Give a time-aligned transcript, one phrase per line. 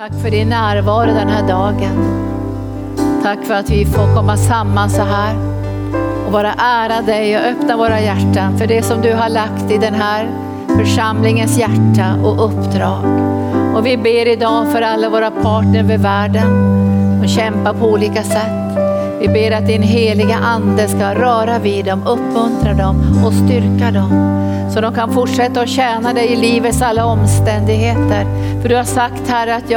[0.00, 1.94] Tack för din närvaro den här dagen.
[3.22, 5.36] Tack för att vi får komma samman så här
[6.26, 9.78] och bara ära dig och öppna våra hjärtan för det som du har lagt i
[9.78, 10.28] den här
[10.78, 13.04] församlingens hjärta och uppdrag.
[13.76, 16.50] Och vi ber idag för alla våra partner över världen
[17.22, 18.78] och kämpar på olika sätt.
[19.20, 24.49] Vi ber att din heliga ande ska röra vid dem, uppmuntra dem och styrka dem.
[24.74, 28.26] Så de kan fortsätta att tjäna dig i livets alla omständigheter.
[28.62, 29.72] För du har sagt här att,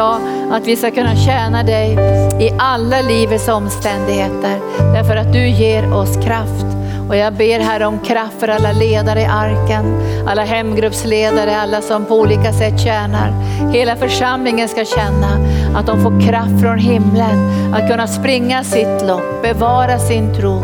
[0.52, 1.98] att vi ska kunna tjäna dig
[2.40, 4.60] i alla livets omständigheter.
[4.94, 6.66] Därför att du ger oss kraft.
[7.10, 12.06] Och jag ber här om kraft för alla ledare i arken, alla hemgruppsledare, alla som
[12.06, 13.32] på olika sätt tjänar.
[13.72, 15.28] Hela församlingen ska känna
[15.76, 20.64] att de får kraft från himlen att kunna springa sitt lopp, bevara sin tro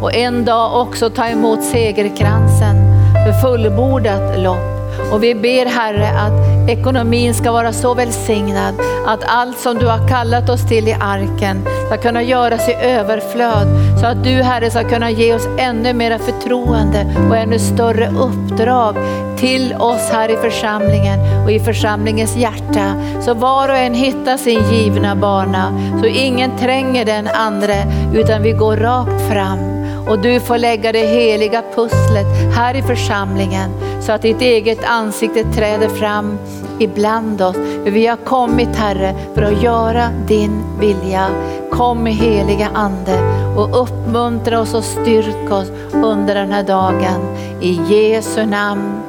[0.00, 2.83] och en dag också ta emot segerkransen
[3.32, 4.74] fullbordat lopp.
[5.12, 8.74] Och vi ber Herre att ekonomin ska vara så välsignad
[9.06, 13.66] att allt som du har kallat oss till i arken ska kunna göras i överflöd.
[14.00, 18.96] Så att du Herre ska kunna ge oss ännu mera förtroende och ännu större uppdrag
[19.38, 22.94] till oss här i församlingen och i församlingens hjärta.
[23.20, 27.74] Så var och en hittar sin givna bana, så ingen tränger den andra
[28.14, 33.70] utan vi går rakt fram och du får lägga det heliga pusslet här i församlingen
[34.02, 36.38] så att ditt eget ansikte träder fram
[36.78, 37.56] ibland oss.
[37.56, 41.28] För vi har kommit Herre för att göra din vilja.
[41.70, 43.20] Kom med heliga Ande
[43.56, 47.36] och uppmuntra oss och styrk oss under den här dagen.
[47.60, 49.00] I Jesu namn.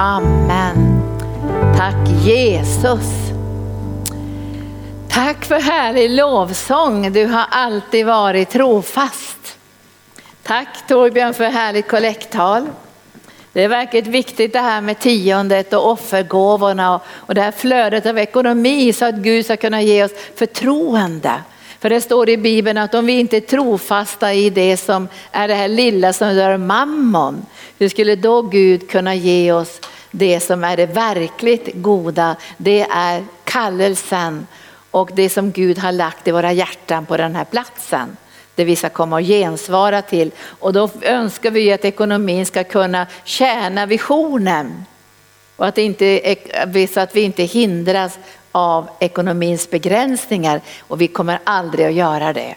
[0.00, 1.02] Amen.
[1.76, 3.30] Tack Jesus.
[5.08, 7.12] Tack för härlig lovsång.
[7.12, 9.39] Du har alltid varit trofast.
[10.50, 12.66] Tack Torbjörn för härligt kollekttal.
[13.52, 18.18] Det är verkligen viktigt det här med tiondet och offergåvorna och det här flödet av
[18.18, 21.32] ekonomi så att Gud ska kunna ge oss förtroende.
[21.78, 25.48] För det står i Bibeln att om vi inte är trofasta i det som är
[25.48, 27.46] det här lilla som rör mammon,
[27.78, 32.36] hur skulle då Gud kunna ge oss det som är det verkligt goda?
[32.56, 34.46] Det är kallelsen
[34.90, 38.16] och det som Gud har lagt i våra hjärtan på den här platsen
[38.60, 40.30] det vi ska komma och gensvara till.
[40.60, 44.84] Och då önskar vi att ekonomin ska kunna tjäna visionen.
[45.56, 46.36] Och att, inte,
[46.94, 48.18] så att vi inte hindras
[48.52, 52.54] av ekonomins begränsningar och vi kommer aldrig att göra det.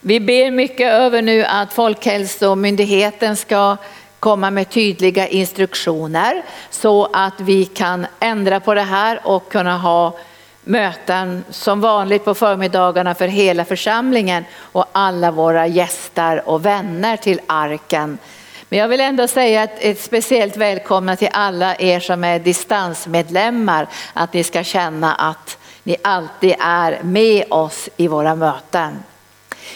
[0.00, 3.76] Vi ber mycket över nu att Folkhälsomyndigheten ska
[4.20, 10.18] komma med tydliga instruktioner så att vi kan ändra på det här och kunna ha
[10.66, 17.40] möten som vanligt på förmiddagarna för hela församlingen och alla våra gäster och vänner till
[17.46, 18.18] arken.
[18.68, 23.86] Men jag vill ändå säga ett, ett speciellt välkomna till alla er som är distansmedlemmar,
[24.12, 29.02] att ni ska känna att ni alltid är med oss i våra möten.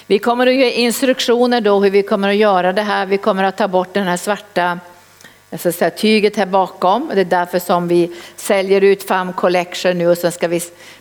[0.07, 3.07] Vi kommer att ge instruktioner då hur vi kommer att göra det här.
[3.07, 4.79] Vi kommer att ta bort den här svarta
[5.51, 7.11] jag ska säga, tyget här bakom.
[7.15, 10.61] Det är därför som vi säljer ut Farm Collection nu och sen ska vi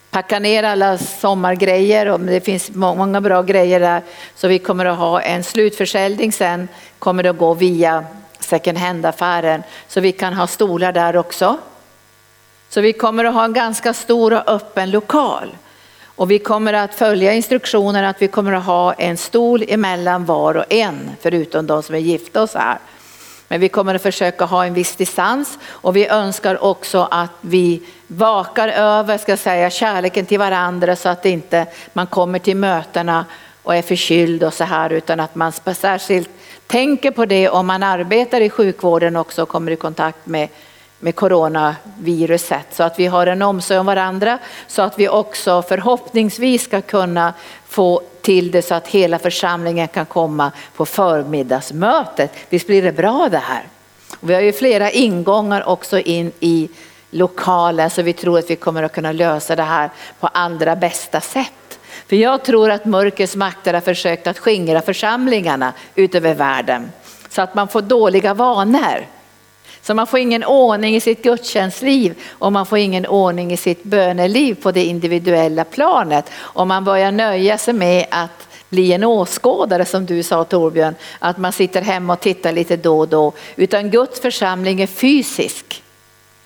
[0.09, 4.01] packa ner alla sommargrejer och det finns många bra grejer där.
[4.35, 6.67] Så vi kommer att ha en slutförsäljning sen,
[6.99, 8.05] kommer det att gå via
[8.39, 9.63] second hand-affären.
[9.87, 11.57] Så vi kan ha stolar där också.
[12.69, 15.55] Så vi kommer att ha en ganska stor och öppen lokal.
[16.03, 20.57] Och vi kommer att följa instruktionerna att vi kommer att ha en stol emellan var
[20.57, 22.77] och en, förutom de som är gifta och så här.
[23.51, 27.81] Men vi kommer att försöka ha en viss distans och vi önskar också att vi
[28.07, 33.25] vakar över ska säga, kärleken till varandra så att inte man kommer till mötena
[33.63, 36.29] och är förkyld och så här utan att man särskilt
[36.67, 40.49] tänker på det om man arbetar i sjukvården också och kommer i kontakt med
[40.99, 46.63] med coronaviruset så att vi har en omsorg om varandra så att vi också förhoppningsvis
[46.63, 47.33] ska kunna
[47.67, 52.33] få till det så att hela församlingen kan komma på förmiddagsmötet.
[52.49, 53.63] Visst blir det bra det här?
[54.19, 56.69] Vi har ju flera ingångar också in i
[57.11, 59.89] lokalen så vi tror att vi kommer att kunna lösa det här
[60.19, 61.79] på allra bästa sätt.
[62.07, 66.91] För jag tror att mörkrets makter har försökt att skingra församlingarna utöver världen
[67.29, 69.05] så att man får dåliga vanor.
[69.89, 73.83] Så man får ingen ordning i sitt gudstjänstliv och man får ingen ordning i sitt
[73.83, 76.25] böneliv på det individuella planet.
[76.37, 81.37] Om man börjar nöja sig med att bli en åskådare som du sa Torbjörn, att
[81.37, 83.33] man sitter hemma och tittar lite då och då.
[83.55, 85.83] Utan Guds församling är fysisk.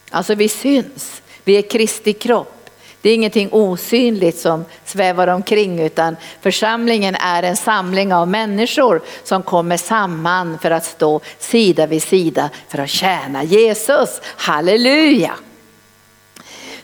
[0.10, 2.63] Alltså vi syns, vi är Kristi kropp.
[3.04, 9.44] Det är ingenting osynligt som svävar omkring utan församlingen är en samling av människor som
[9.44, 14.22] kommer samman för att stå sida vid sida för att tjäna Jesus.
[14.24, 15.32] Halleluja!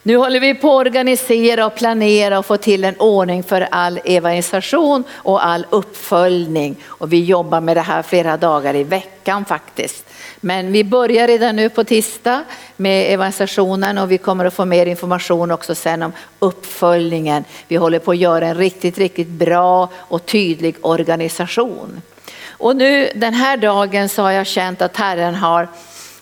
[0.04, 4.00] Nu håller vi på att organisera och planera och få till en ordning för all
[4.06, 6.76] evangelisation och all uppföljning.
[6.86, 10.09] Och vi jobbar med det här flera dagar i veckan faktiskt.
[10.42, 12.44] Men vi börjar redan nu på tisdag
[12.78, 17.44] med evangelisationen och vi kommer att få mer information också sen om uppföljningen.
[17.68, 22.02] Vi håller på att göra en riktigt, riktigt bra och tydlig organisation.
[22.48, 25.68] Och nu den här dagen så har jag känt att Herren har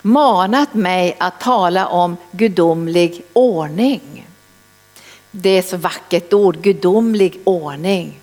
[0.01, 4.27] manat mig att tala om gudomlig ordning.
[5.31, 8.19] Det är så vackert ord, gudomlig ordning.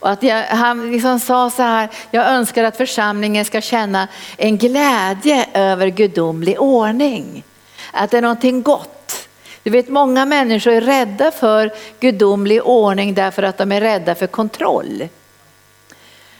[0.00, 4.58] Och att jag, han liksom sa så här, jag önskar att församlingen ska känna en
[4.58, 7.44] glädje över gudomlig ordning.
[7.92, 9.28] Att det är någonting gott.
[9.62, 14.26] Du vet många människor är rädda för gudomlig ordning därför att de är rädda för
[14.26, 15.08] kontroll.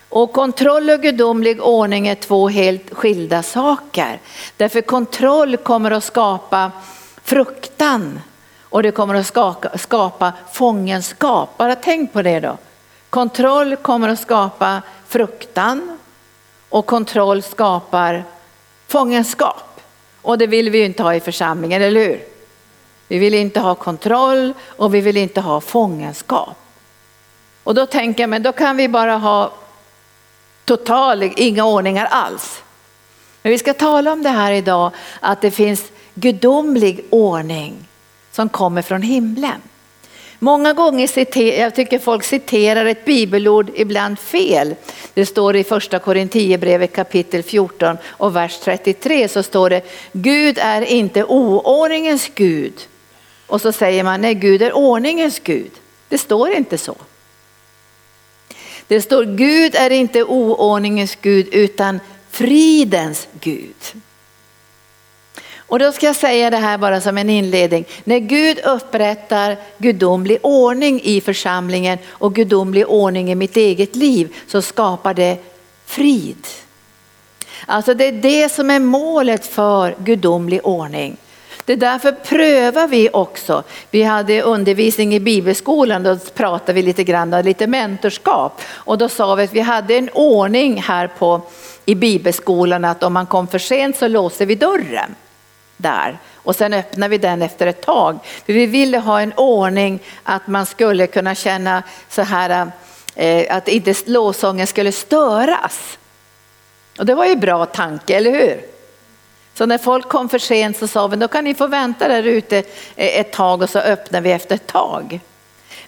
[0.09, 4.21] Och kontroll och gudomlig ordning är två helt skilda saker.
[4.57, 6.73] Därför kontroll kommer att skapa
[7.25, 8.21] fruktan
[8.62, 11.59] och det kommer att skapa, skapa fångenskap.
[11.59, 12.59] Bara tänk på det då.
[13.11, 15.99] Kontroll kommer att skapa fruktan
[16.69, 18.25] och kontroll skapar
[18.89, 19.81] fångenskap.
[20.23, 22.25] Och det vill vi ju inte ha i församlingen, eller hur?
[23.09, 26.57] Vi vill inte ha kontroll och vi vill inte ha fångenskap.
[27.65, 29.53] Och då tänker jag, men då kan vi bara ha
[30.65, 32.62] total, inga ordningar alls.
[33.43, 37.89] Men vi ska tala om det här idag, att det finns gudomlig ordning
[38.33, 39.61] som kommer från himlen.
[40.43, 44.75] Många gånger citerar, jag tycker folk citerar ett bibelord ibland fel.
[45.15, 49.83] Det står i första Korinthierbrevet kapitel 14 och vers 33 så står det
[50.13, 52.75] Gud är inte oordningens Gud.
[53.47, 55.71] Och så säger man nej Gud är ordningens Gud.
[56.09, 56.97] Det står inte så.
[58.87, 62.01] Det står Gud är inte oordningens Gud utan
[62.31, 64.03] fridens Gud.
[65.71, 67.85] Och då ska jag säga det här bara som en inledning.
[68.05, 74.63] När Gud upprättar gudomlig ordning i församlingen och gudomlig ordning i mitt eget liv så
[74.63, 75.39] skapar det
[75.87, 76.47] frid.
[77.67, 81.17] Alltså det är det som är målet för gudomlig ordning.
[81.65, 83.63] Det är därför prövar vi också.
[83.91, 89.09] Vi hade undervisning i bibelskolan, då pratade vi lite grann om lite mentorskap och då
[89.09, 91.41] sa vi att vi hade en ordning här på,
[91.85, 95.15] i bibelskolan att om man kom för sent så låste vi dörren
[95.81, 98.19] där och sen öppnade vi den efter ett tag.
[98.47, 102.71] För vi ville ha en ordning att man skulle kunna känna så här
[103.15, 105.99] eh, att inte lovsången skulle störas.
[106.99, 108.61] Och det var ju bra tanke, eller hur?
[109.55, 112.23] Så när folk kom för sent så sa vi då kan ni få vänta där
[112.23, 112.59] ute
[112.97, 115.21] eh, ett tag och så öppnar vi efter ett tag.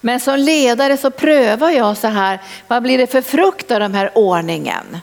[0.01, 2.39] Men som ledare så prövar jag så här,
[2.69, 4.99] vad blir det för frukt av den här ordningen?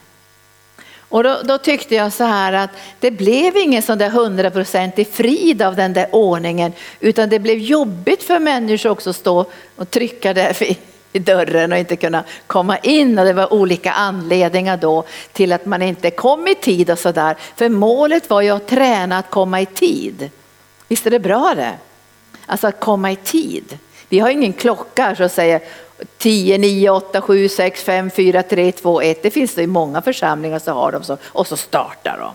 [1.09, 2.69] Och då, då, tyckte jag så här att
[2.99, 8.23] det blev ingen sån där hundraprocentig frid av den där ordningen utan det blev jobbigt
[8.23, 9.45] för människor också att stå
[9.75, 10.57] och trycka där
[11.13, 15.03] i dörren och inte kunna komma in och det var olika anledningar då
[15.33, 17.37] till att man inte kom i tid och sådär.
[17.55, 20.29] För målet var ju att träna att komma i tid.
[20.87, 21.73] Visst är det bra det?
[22.45, 23.77] Alltså att komma i tid.
[24.09, 25.61] Vi har ingen klocka som säger
[26.17, 29.23] 10, 9, 8, 7, 6, 5, 4, 3, 2, 1.
[29.23, 32.31] Det finns det i många församlingar så har de så och så startar de.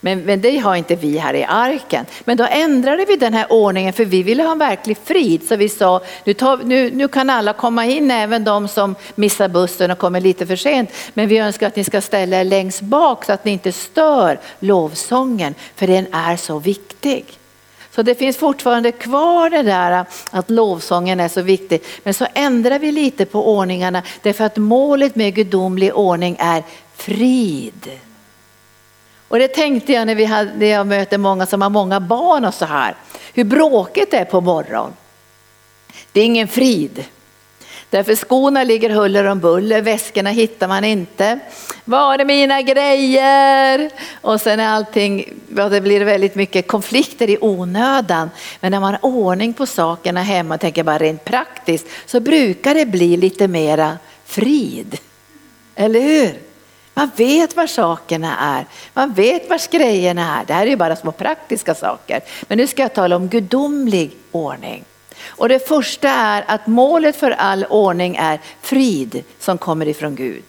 [0.00, 2.06] Men, men det har inte vi här i arken.
[2.24, 5.48] Men då ändrade vi den här ordningen för vi ville ha en verklig frid.
[5.48, 9.48] Så vi sa nu, tar, nu, nu kan alla komma in, även de som missar
[9.48, 10.90] bussen och kommer lite för sent.
[11.14, 14.40] Men vi önskar att ni ska ställa er längst bak så att ni inte stör
[14.58, 17.37] lovsången, för den är så viktig.
[17.98, 21.82] Så det finns fortfarande kvar det där äh, att lovsången är så viktig.
[22.02, 26.62] Men så ändrar vi lite på ordningarna därför att målet med gudomlig ordning är
[26.96, 27.90] frid.
[29.28, 32.44] Och det tänkte jag när, vi hade, när jag möter många som har många barn
[32.44, 32.94] och så här.
[33.34, 34.92] Hur bråkigt det är på morgonen.
[36.12, 37.04] Det är ingen frid.
[37.90, 41.38] Därför skorna ligger huller om buller, väskorna hittar man inte.
[41.88, 43.90] Var är mina grejer?
[44.20, 48.30] Och sen är allting, ja, det blir väldigt mycket konflikter i onödan.
[48.60, 52.86] Men när man har ordning på sakerna hemma, tänker bara rent praktiskt, så brukar det
[52.86, 54.98] bli lite mera frid.
[55.74, 56.38] Eller hur?
[56.94, 60.44] Man vet var sakerna är, man vet var grejerna är.
[60.44, 62.20] Det här är ju bara små praktiska saker.
[62.42, 64.84] Men nu ska jag tala om gudomlig ordning.
[65.26, 70.44] Och det första är att målet för all ordning är frid som kommer ifrån Gud.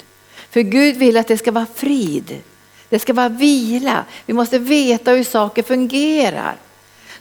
[0.52, 2.42] För Gud vill att det ska vara frid.
[2.90, 4.06] Det ska vara vila.
[4.26, 6.56] Vi måste veta hur saker fungerar.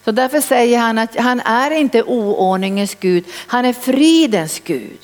[0.04, 4.98] Så därför säger han att han är inte oordningens Gud, han är fridens Gud.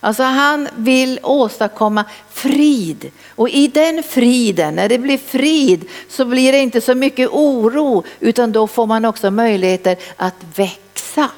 [0.00, 3.10] Alltså han vill åstadkomma frid.
[3.28, 8.04] Och i den friden, när det blir frid, så blir det inte så mycket oro,
[8.20, 11.30] utan då får man också möjligheter att växa.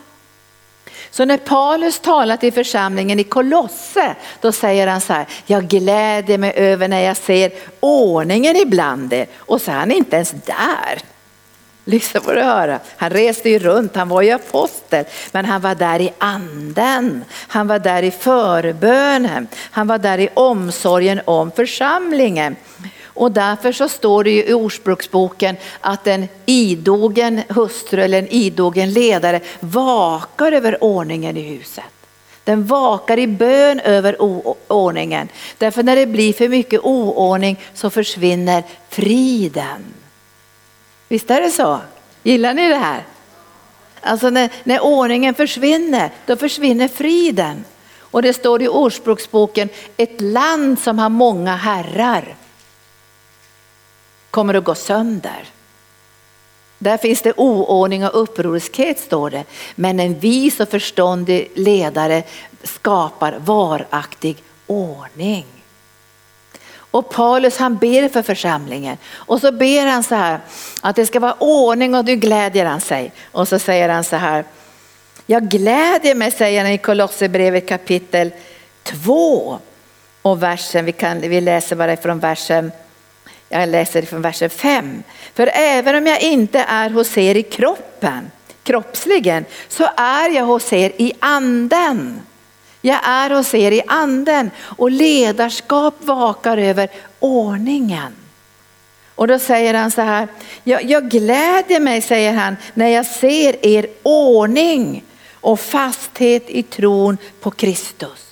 [1.11, 6.39] Så när Paulus talar till församlingen i Kolosse, då säger han så här, jag gläder
[6.39, 9.27] mig över när jag ser ordningen ibland er.
[9.37, 10.99] Och så är han inte ens där.
[11.85, 12.81] Lyssna får du höra.
[12.97, 17.25] Han reste ju runt, han var ju apostel, men han var där i anden.
[17.49, 22.57] Han var där i förbönen, han var där i omsorgen om församlingen.
[23.19, 28.93] Och därför så står det ju i Ordspråksboken att en idogen hustru eller en idogen
[28.93, 31.85] ledare vakar över ordningen i huset.
[32.45, 34.17] Den vakar i bön över
[34.69, 35.29] ordningen.
[35.59, 39.85] Därför när det blir för mycket oordning så försvinner friden.
[41.09, 41.81] Visst är det så?
[42.23, 43.03] Gillar ni det här?
[44.01, 47.65] Alltså när, när ordningen försvinner, då försvinner friden.
[47.99, 52.35] Och det står i Ordspråksboken, ett land som har många herrar
[54.31, 55.45] kommer att gå sönder.
[56.79, 59.45] Där finns det oordning och upproriskhet står det.
[59.75, 62.23] Men en vis och förståndig ledare
[62.63, 65.47] skapar varaktig ordning.
[66.91, 70.41] Och Paulus han ber för församlingen och så ber han så här
[70.81, 73.13] att det ska vara ordning och nu glädjer han sig.
[73.33, 74.45] Och så säger han så här,
[75.27, 78.31] jag glädjer mig säger han i Kolosserbrevet kapitel
[78.83, 79.59] 2
[80.23, 82.73] och versen, vi, kan, vi läser bara från versen
[83.49, 85.03] jag läser från versen 5.
[85.35, 88.31] För även om jag inte är hos er i kroppen,
[88.63, 92.21] kroppsligen, så är jag hos er i anden.
[92.81, 96.89] Jag är hos er i anden och ledarskap vakar över
[97.19, 98.15] ordningen.
[99.15, 100.29] Och då säger han så här,
[100.65, 107.19] jag, jag gläder mig säger han när jag ser er ordning och fasthet i tron
[107.41, 108.28] på Kristus.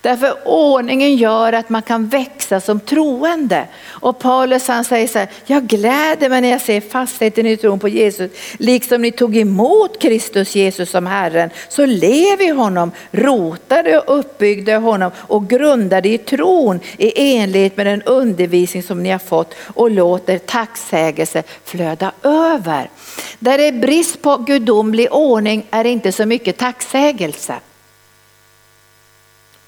[0.00, 3.68] Därför ordningen gör att man kan växa som troende.
[3.86, 7.78] Och Paulus han säger så här, jag gläder mig när jag ser fastheten i tron
[7.78, 8.30] på Jesus.
[8.58, 14.74] Liksom ni tog emot Kristus Jesus som Herren, så lev i honom, rotade och uppbyggde
[14.74, 19.90] honom och grundade i tron i enlighet med den undervisning som ni har fått och
[19.90, 22.90] låter tacksägelse flöda över.
[23.38, 27.54] Där det är brist på gudomlig ordning är det inte så mycket tacksägelse.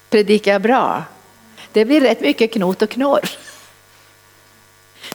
[0.09, 1.03] Predika bra?
[1.71, 3.29] Det blir rätt mycket knot och knorr.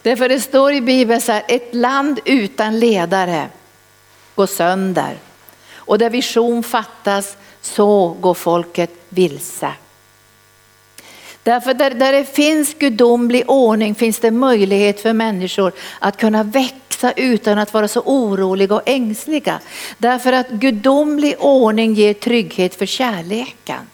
[0.03, 3.49] Därför det står i Bibeln så här, ett land utan ledare
[4.35, 5.19] går sönder.
[5.75, 9.73] Och där vision fattas så går folket vilse.
[11.43, 17.13] Därför där, där det finns gudomlig ordning finns det möjlighet för människor att kunna växa
[17.13, 19.61] utan att vara så oroliga och ängsliga.
[19.99, 23.89] Därför att gudomlig ordning ger trygghet för kärleken.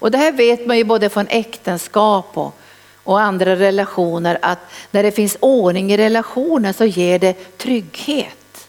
[0.00, 2.54] Och det här vet man ju både från äktenskap och,
[3.04, 4.58] och andra relationer att
[4.90, 8.68] när det finns ordning i relationen så ger det trygghet.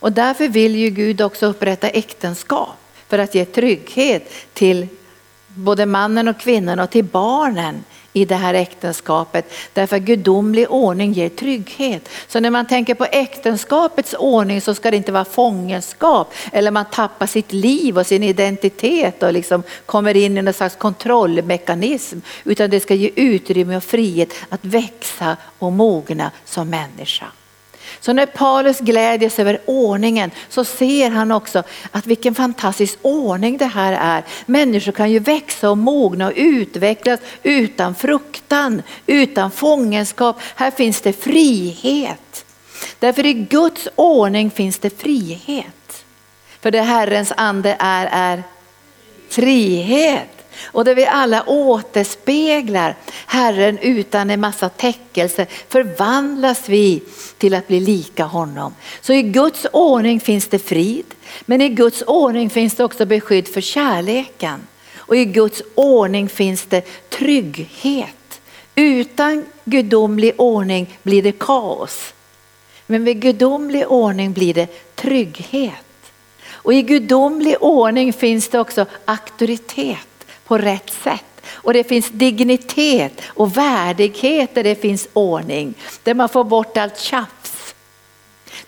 [0.00, 2.76] Och därför vill ju Gud också upprätta äktenskap
[3.08, 4.86] för att ge trygghet till
[5.46, 7.84] både mannen och kvinnan och till barnen
[8.16, 9.52] i det här äktenskapet.
[9.72, 12.08] Därför gudomlig ordning ger trygghet.
[12.28, 16.84] Så när man tänker på äktenskapets ordning så ska det inte vara fångenskap eller man
[16.92, 22.18] tappar sitt liv och sin identitet och liksom kommer in i någon slags kontrollmekanism.
[22.44, 27.26] Utan det ska ge utrymme och frihet att växa och mogna som människa.
[28.04, 33.58] Så när Paulus glädjer sig över ordningen så ser han också att vilken fantastisk ordning
[33.58, 34.24] det här är.
[34.46, 40.40] Människor kan ju växa och mogna och utvecklas utan fruktan, utan fångenskap.
[40.54, 42.44] Här finns det frihet.
[42.98, 46.04] Därför i Guds ordning finns det frihet.
[46.60, 48.42] För det Herrens ande är, är
[49.28, 50.33] frihet.
[50.62, 52.96] Och där vi alla återspeglar
[53.26, 57.02] Herren utan en massa täckelse förvandlas vi
[57.38, 58.74] till att bli lika honom.
[59.00, 63.48] Så i Guds ordning finns det frid, men i Guds ordning finns det också beskydd
[63.48, 64.66] för kärleken.
[65.06, 68.40] Och i Guds ordning finns det trygghet.
[68.74, 72.14] Utan gudomlig ordning blir det kaos.
[72.86, 75.72] Men med gudomlig ordning blir det trygghet.
[76.52, 80.13] Och i gudomlig ordning finns det också auktoritet
[80.46, 81.24] på rätt sätt.
[81.46, 85.74] Och det finns dignitet och värdighet där det finns ordning.
[86.02, 87.74] Där man får bort allt tjafs.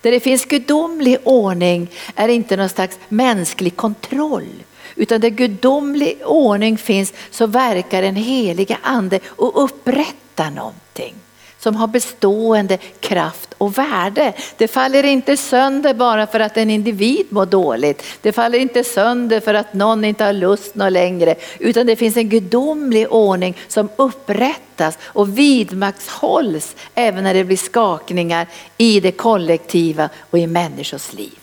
[0.01, 4.63] Där det finns gudomlig ordning är inte någon slags mänsklig kontroll.
[4.95, 11.15] Utan där gudomlig ordning finns så verkar den heliga ande och upprättar någonting
[11.59, 14.33] som har bestående kraft och värde.
[14.57, 18.03] Det faller inte sönder bara för att en individ mår dåligt.
[18.21, 22.17] Det faller inte sönder för att någon inte har lust något längre, utan det finns
[22.17, 28.47] en gudomlig ordning som upprättas och vidmakthålls även när det blir skakningar
[28.77, 31.39] i det kollektiva och i människors liv.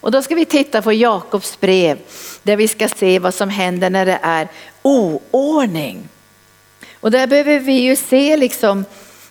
[0.00, 1.98] Och då ska vi titta på Jakobs brev
[2.42, 4.48] där vi ska se vad som händer när det är
[4.82, 6.08] oordning.
[7.00, 8.84] Och där behöver vi ju se liksom,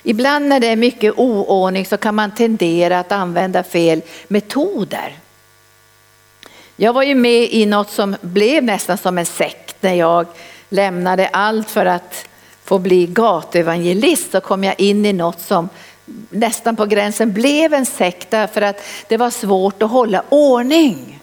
[0.09, 5.17] ibland när det är mycket oordning så kan man tendera att använda fel metoder.
[6.75, 10.25] Jag var ju med i något som blev nästan som en sekt när jag
[10.69, 12.27] lämnade allt för att
[12.63, 15.69] få bli gatuevangelist så kom jag in i något som
[16.29, 21.19] nästan på gränsen blev en sekt därför att det var svårt att hålla ordning.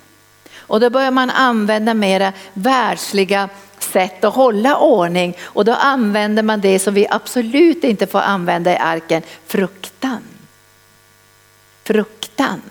[0.58, 6.60] Och då börjar man använda mera världsliga sätt att hålla ordning och då använder man
[6.60, 10.22] det som vi absolut inte får använda i arken, fruktan.
[11.84, 12.62] Fruktan.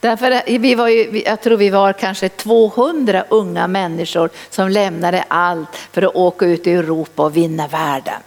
[0.00, 5.24] Därför eh, vi var ju, jag tror vi var kanske 200 unga människor som lämnade
[5.28, 8.20] allt för att åka ut i Europa och vinna världen.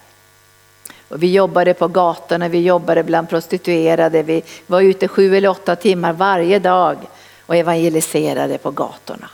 [1.09, 5.75] Och vi jobbade på gatorna, vi jobbade bland prostituerade, vi var ute sju eller åtta
[5.75, 6.97] timmar varje dag
[7.45, 9.29] och evangeliserade på gatorna.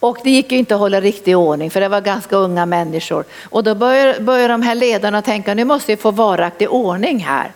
[0.00, 3.24] Och det gick ju inte att hålla riktig ordning för det var ganska unga människor.
[3.42, 7.52] Och då började, de här ledarna tänka, nu måste vi få varaktig ordning här.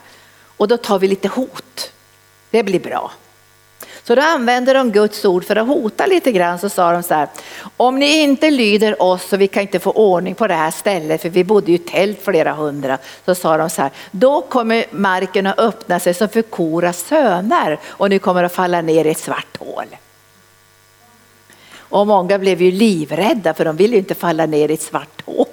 [0.56, 1.92] Och då tar vi lite hot.
[2.50, 3.10] Det blir bra.
[4.04, 7.14] Så då använde de Guds ord för att hota lite grann så sa de så
[7.14, 7.28] här,
[7.76, 11.22] om ni inte lyder oss så vi kan inte få ordning på det här stället
[11.22, 12.98] för vi bodde ju i tält flera hundra.
[13.24, 17.78] Så sa de så här, då kommer marken att öppna sig som för Koras söner
[17.86, 19.86] och ni kommer att falla ner i ett svart hål.
[21.92, 25.22] Och många blev ju livrädda för de ville ju inte falla ner i ett svart
[25.26, 25.46] hål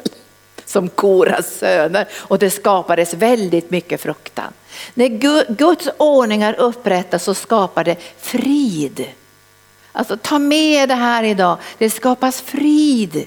[0.65, 4.53] som Koras söner och det skapades väldigt mycket fruktan.
[4.93, 5.07] När
[5.53, 9.05] Guds ordningar upprättas så skapar det frid.
[9.91, 13.25] Alltså ta med det här idag, det skapas frid.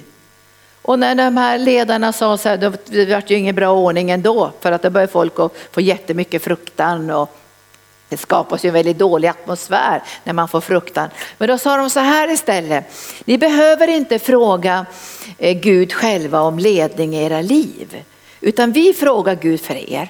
[0.82, 4.52] Och när de här ledarna sa så här, det vart ju ingen bra ordning ändå
[4.60, 7.36] för att då började folk att få jättemycket fruktan och
[8.12, 11.08] det skapas ju en väldigt dålig atmosfär när man får fruktan.
[11.38, 12.84] Men då sa de så här istället,
[13.24, 14.86] ni behöver inte fråga
[15.38, 18.04] eh, Gud själva om ledning i era liv,
[18.40, 20.08] utan vi frågar Gud för er.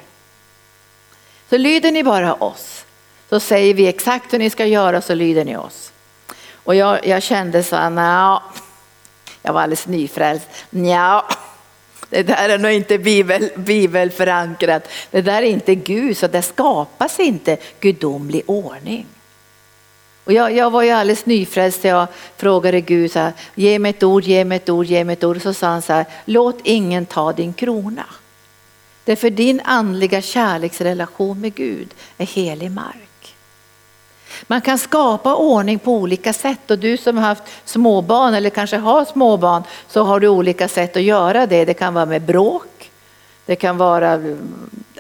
[1.50, 2.84] Så lyder ni bara oss,
[3.28, 5.92] så säger vi exakt hur ni ska göra så lyder ni oss.
[6.54, 8.40] Och jag, jag kände så här,
[9.42, 11.24] jag var alldeles nyfrälst, nja,
[12.12, 14.88] det där är nog inte bibel, bibelförankrat.
[15.10, 19.06] Det där är inte Gud, så det skapas inte gudomlig ordning.
[20.24, 24.02] Och jag, jag var ju alldeles nyfrälst jag frågade Gud så här, ge mig ett
[24.02, 25.42] ord, ge mig ett ord, ge mig ett ord.
[25.42, 28.06] Så sa han så här, låt ingen ta din krona.
[29.04, 33.11] Därför din andliga kärleksrelation med Gud är helig mark.
[34.46, 38.76] Man kan skapa ordning på olika sätt och du som har haft småbarn eller kanske
[38.76, 41.64] har småbarn så har du olika sätt att göra det.
[41.64, 42.90] Det kan vara med bråk,
[43.46, 44.18] det kan vara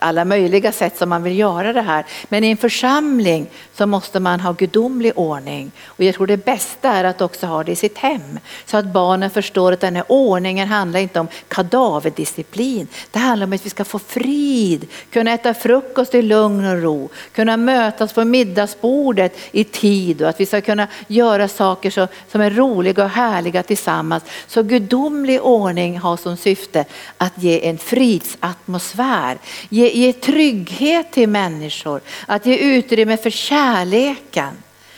[0.02, 2.04] alla möjliga sätt som man vill göra det här.
[2.28, 5.70] Men i en församling så måste man ha gudomlig ordning.
[5.86, 8.38] Och jag tror det bästa är att också ha det i sitt hem.
[8.66, 12.88] Så att barnen förstår att den här ordningen handlar inte om kadaverdisciplin.
[13.10, 17.08] Det handlar om att vi ska få frid, kunna äta frukost i lugn och ro,
[17.32, 22.40] kunna mötas på middagsbordet i tid och att vi ska kunna göra saker som, som
[22.40, 24.24] är roliga och härliga tillsammans.
[24.46, 26.84] Så gudomlig ordning har som syfte
[27.18, 29.38] att ge en fridsatmosfär,
[29.68, 34.56] ge ge trygghet till människor, att ge utrymme för kärleken.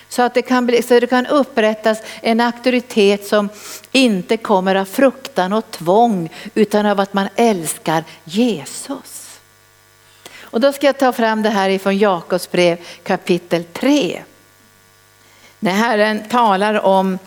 [0.09, 3.49] Så att det kan, bli, så det kan upprättas en auktoritet som
[3.93, 9.41] inte kommer av fruktan och tvång utan av att man älskar Jesus.
[10.41, 14.23] Och då ska jag ta fram det här ifrån Jakobs brev kapitel 3.
[15.59, 17.19] När Herren talar om,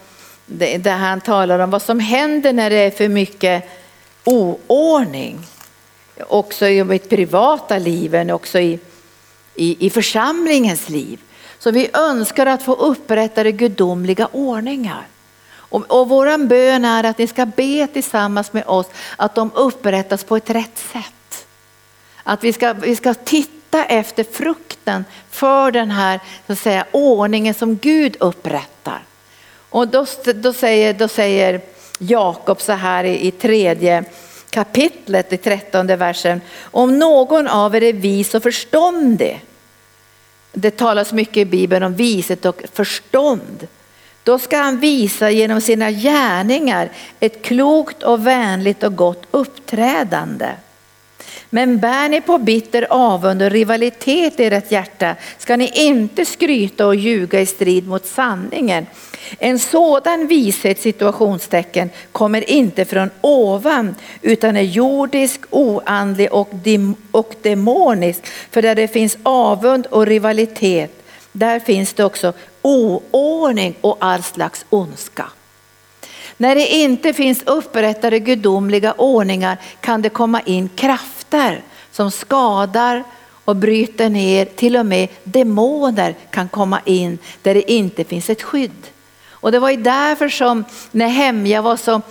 [0.45, 3.69] där han talar om vad som händer när det är för mycket
[4.23, 5.39] oordning
[6.27, 8.79] också i mitt privata liv, men också i,
[9.55, 11.19] i, i församlingens liv.
[11.59, 15.07] Så vi önskar att få upprättade gudomliga ordningar.
[15.69, 20.23] Och, och våran bön är att ni ska be tillsammans med oss att de upprättas
[20.23, 21.47] på ett rätt sätt.
[22.23, 27.53] Att vi ska, vi ska titta efter frukten för den här så att säga, ordningen
[27.53, 29.01] som Gud upprättar.
[29.69, 31.61] Och då, då säger, då säger
[31.99, 34.03] Jakob så här i, i tredje
[34.49, 36.41] kapitlet i trettonde versen.
[36.61, 39.45] Om någon av er är vis och förståndig,
[40.53, 43.67] det talas mycket i Bibeln om vishet och förstånd.
[44.23, 50.49] Då ska han visa genom sina gärningar ett klokt och vänligt och gott uppträdande.
[51.49, 56.87] Men bär ni på bitter avund och rivalitet i ert hjärta ska ni inte skryta
[56.87, 58.85] och ljuga i strid mot sanningen.
[59.39, 66.49] En sådan vishet situationstecken kommer inte från ovan utan är jordisk, oandlig och,
[67.11, 68.25] och demonisk.
[68.51, 74.65] För där det finns avund och rivalitet, där finns det också oordning och all slags
[74.69, 75.25] ondska.
[76.37, 81.61] När det inte finns upprättade gudomliga ordningar kan det komma in kraft krafter
[81.91, 83.03] som skadar
[83.45, 84.45] och bryter ner.
[84.45, 88.87] Till och med demoner kan komma in där det inte finns ett skydd.
[89.29, 92.01] Och det var ju därför som Nehemja var så,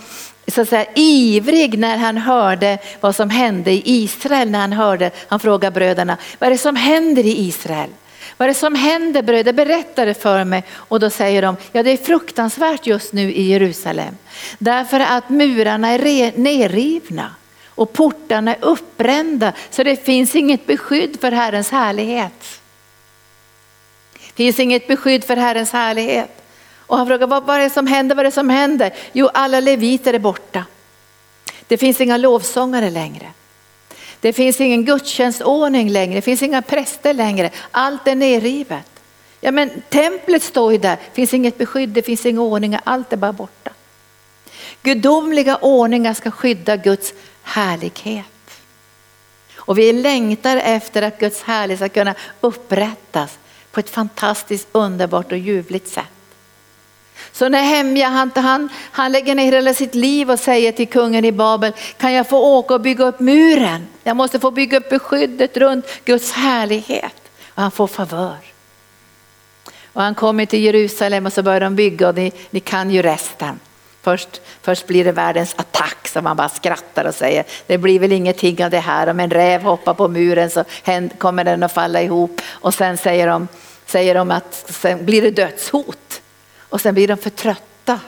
[0.47, 4.49] så att säga, ivrig när han hörde vad som hände i Israel.
[4.49, 7.89] När han hörde, han frågade bröderna, vad är det som händer i Israel?
[8.37, 9.53] Vad är det som händer bröder?
[9.53, 10.63] Berätta det för mig.
[10.73, 14.17] Och då säger de, ja det är fruktansvärt just nu i Jerusalem.
[14.59, 17.31] Därför att murarna är nerrivna
[17.77, 22.61] och portarna är uppbrända så det finns inget beskydd för Herrens härlighet.
[24.13, 26.41] Det finns inget beskydd för Herrens härlighet.
[26.77, 28.15] Och han frågar vad, vad är det som händer?
[28.15, 28.93] Vad är det som händer?
[29.11, 30.65] Jo, alla leviter är borta.
[31.67, 33.31] Det finns inga lovsångare längre.
[34.19, 37.49] Det finns ingen gudstjänstordning längre, det finns inga präster längre.
[37.71, 38.85] Allt är nerrivet.
[39.41, 43.13] Ja men templet står ju där, det finns inget beskydd, det finns inga ordningar, allt
[43.13, 43.71] är bara borta.
[44.83, 47.13] Gudomliga ordningar ska skydda Guds
[47.47, 48.25] härlighet.
[49.55, 53.37] Och vi längtar efter att Guds härlighet ska kunna upprättas
[53.71, 56.05] på ett fantastiskt underbart och ljuvligt sätt.
[57.31, 61.31] Så Nehemja han, han, han lägger ner hela sitt liv och säger till kungen i
[61.31, 63.87] Babel, kan jag få åka och bygga upp muren?
[64.03, 67.15] Jag måste få bygga upp beskyddet runt Guds härlighet.
[67.47, 68.37] Och han får favör.
[69.93, 73.01] Och han kommer till Jerusalem och så börjar de bygga och ni, ni kan ju
[73.01, 73.59] resten.
[74.07, 78.11] Först, först blir det världens attack som man bara skrattar och säger det blir väl
[78.11, 79.07] ingenting av det här.
[79.07, 80.63] Om en räv hoppar på muren så
[81.17, 82.41] kommer den att falla ihop.
[82.47, 83.47] Och sen säger de,
[83.85, 86.21] säger de att sen blir det dödshot
[86.69, 87.99] och sen blir de för trötta.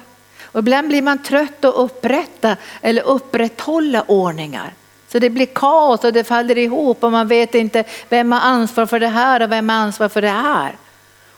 [0.44, 4.74] Och ibland blir man trött att upprätta eller upprätthålla ordningar.
[5.08, 8.86] Så det blir kaos och det faller ihop och man vet inte vem har ansvar
[8.86, 10.76] för det här och vem har ansvar för det här.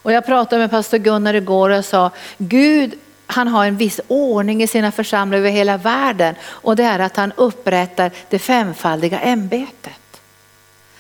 [0.02, 2.94] Och jag pratade med pastor Gunnar igår och sa Gud
[3.32, 7.18] han har en viss ordning i sina församlingar över hela världen och det är att
[7.18, 10.22] han upprättar det femfaldiga ämbetet.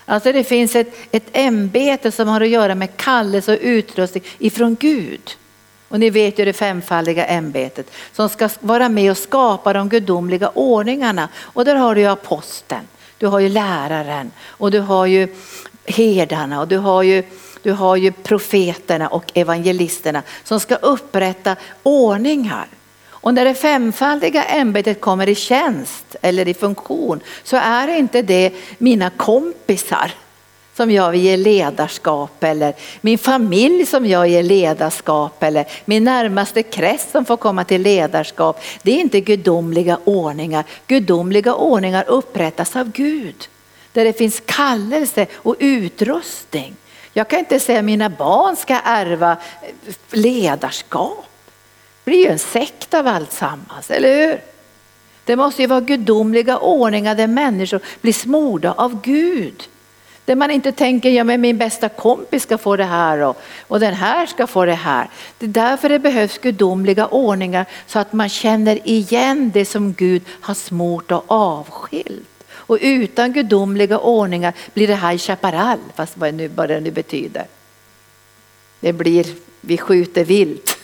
[0.05, 4.77] Alltså det finns ett, ett ämbete som har att göra med kallelse och utrustning ifrån
[4.79, 5.37] Gud.
[5.87, 10.49] Och ni vet ju det femfaldiga ämbetet som ska vara med och skapa de gudomliga
[10.49, 11.29] ordningarna.
[11.37, 15.35] Och där har du ju aposteln, du har ju läraren och du har ju
[15.85, 17.23] herdarna och du har ju,
[17.63, 22.67] du har ju profeterna och evangelisterna som ska upprätta ordningar.
[23.09, 28.53] Och när det femfaldiga ämbetet kommer i tjänst eller i funktion så är inte det
[28.77, 30.11] mina kompisar
[30.73, 36.63] som jag vill ge ledarskap eller min familj som jag ger ledarskap eller min närmaste
[36.63, 38.61] krets som får komma till ledarskap.
[38.83, 40.65] Det är inte gudomliga ordningar.
[40.87, 43.47] Gudomliga ordningar upprättas av Gud.
[43.93, 46.75] Där det finns kallelse och utrustning.
[47.13, 49.37] Jag kan inte säga att mina barn ska ärva
[50.11, 51.25] ledarskap.
[52.03, 54.41] Det blir ju en sekt av alltsammans, eller hur?
[55.25, 59.63] Det måste ju vara gudomliga ordningar där människor blir smorda av Gud.
[60.25, 63.79] Där man inte tänker, ja men min bästa kompis ska få det här och, och
[63.79, 65.09] den här ska få det här.
[65.37, 70.21] Det är därför det behövs gudomliga ordningar så att man känner igen det som Gud
[70.41, 72.30] har smort och avskilt.
[72.71, 77.45] Och utan gudomliga ordningar blir det High Chaparral, fast vad, nu, vad det nu betyder.
[78.79, 79.25] Det blir,
[79.61, 80.77] vi skjuter vilt,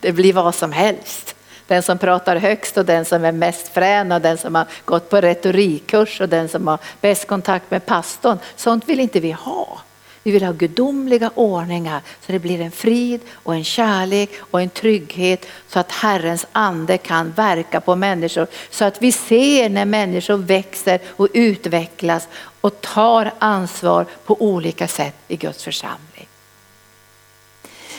[0.00, 1.34] det blir vad som helst.
[1.66, 5.10] Den som pratar högst och den som är mest frän och den som har gått
[5.10, 8.38] på retorikkurs och den som har bäst kontakt med pastorn.
[8.56, 9.80] Sånt vill inte vi ha.
[10.24, 14.68] Vi vill ha gudomliga ordningar så det blir en frid och en kärlek och en
[14.68, 18.46] trygghet så att Herrens ande kan verka på människor.
[18.70, 22.28] Så att vi ser när människor växer och utvecklas
[22.60, 26.28] och tar ansvar på olika sätt i Guds församling.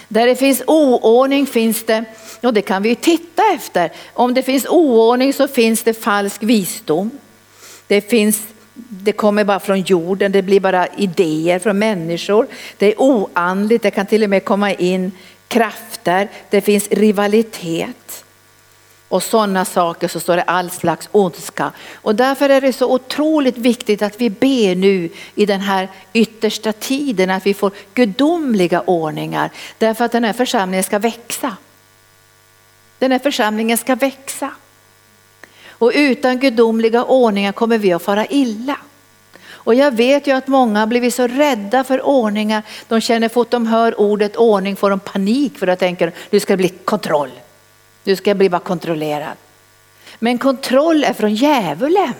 [0.07, 2.05] Där det finns oordning finns det,
[2.41, 6.43] och det kan vi ju titta efter, om det finns oordning så finns det falsk
[6.43, 7.11] visdom.
[7.87, 8.41] Det, finns,
[8.75, 12.47] det kommer bara från jorden, det blir bara idéer från människor.
[12.77, 15.11] Det är oandligt, det kan till och med komma in
[15.47, 18.25] krafter, det finns rivalitet
[19.07, 21.71] och sådana saker så står det all slags ondska.
[21.93, 26.73] Och därför är det så otroligt viktigt att vi ber nu i den här yttersta
[26.73, 29.51] tiden att vi får gudomliga ordningar.
[29.77, 31.57] Därför att den här församlingen ska växa.
[32.99, 34.51] Den här församlingen ska växa.
[35.77, 38.77] Och utan gudomliga ordningar kommer vi att fara illa.
[39.65, 42.63] Och jag vet ju att många har blivit så rädda för ordningar.
[42.87, 46.53] De känner fort de hör ordet ordning får de panik för att tänker nu ska
[46.53, 47.31] det bli kontroll.
[48.03, 49.37] Nu ska jag bli bara kontrollerad.
[50.19, 52.13] Men kontroll är från djävulen.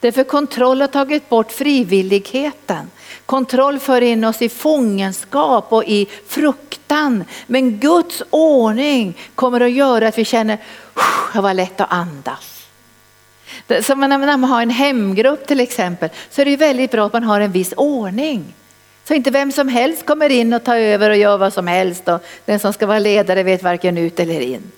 [0.00, 2.90] Därför kontroll har tagit bort frivilligheten.
[3.26, 7.24] Kontroll för in oss i fångenskap och i fruktan.
[7.46, 10.58] Men Guds ordning kommer att göra att vi känner,
[11.32, 12.59] det var lätt att andas.
[13.82, 17.24] Så när man har en hemgrupp till exempel så är det väldigt bra att man
[17.24, 18.54] har en viss ordning.
[19.04, 22.08] Så inte vem som helst kommer in och tar över och gör vad som helst
[22.08, 24.72] och den som ska vara ledare vet varken ut eller in.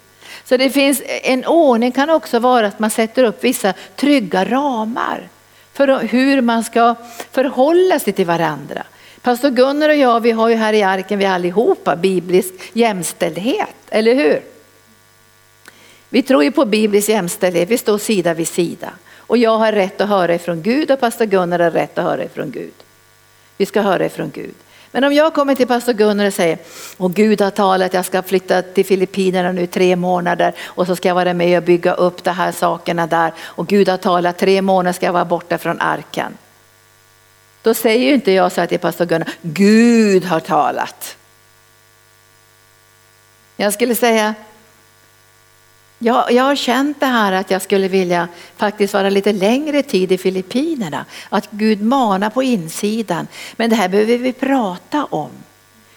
[0.44, 5.28] Så det finns en ordning kan också vara att man sätter upp vissa trygga ramar
[5.72, 6.94] för hur man ska
[7.30, 8.82] förhålla sig till varandra.
[9.22, 14.14] Pastor Gunnar och jag, vi har ju här i arken, vi allihopa, biblisk jämställdhet, eller
[14.14, 14.51] hur?
[16.12, 18.90] Vi tror ju på biblisk jämställdhet, vi står sida vid sida.
[19.16, 22.24] Och jag har rätt att höra ifrån Gud och pastor Gunnar har rätt att höra
[22.24, 22.72] ifrån Gud.
[23.56, 24.54] Vi ska höra ifrån Gud.
[24.90, 26.58] Men om jag kommer till pastor Gunnar och säger,
[26.96, 31.08] och Gud har talat jag ska flytta till Filippinerna nu tre månader och så ska
[31.08, 34.62] jag vara med och bygga upp de här sakerna där och Gud har talat tre
[34.62, 36.38] månader ska jag vara borta från arken.
[37.62, 41.16] Då säger ju inte jag så här till pastor Gunnar, Gud har talat.
[43.56, 44.34] Jag skulle säga,
[46.02, 50.12] jag, jag har känt det här att jag skulle vilja faktiskt vara lite längre tid
[50.12, 51.04] i Filippinerna.
[51.28, 53.26] Att Gud manar på insidan.
[53.56, 55.30] Men det här behöver vi prata om.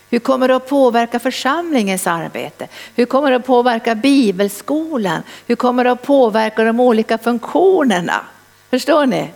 [0.10, 2.68] Hur kommer det att påverka församlingens arbete?
[2.96, 5.22] Hur kommer det att påverka bibelskolan?
[5.48, 8.26] Hur kommer det att påverka de olika funktionerna?
[8.70, 9.30] Förstår ni?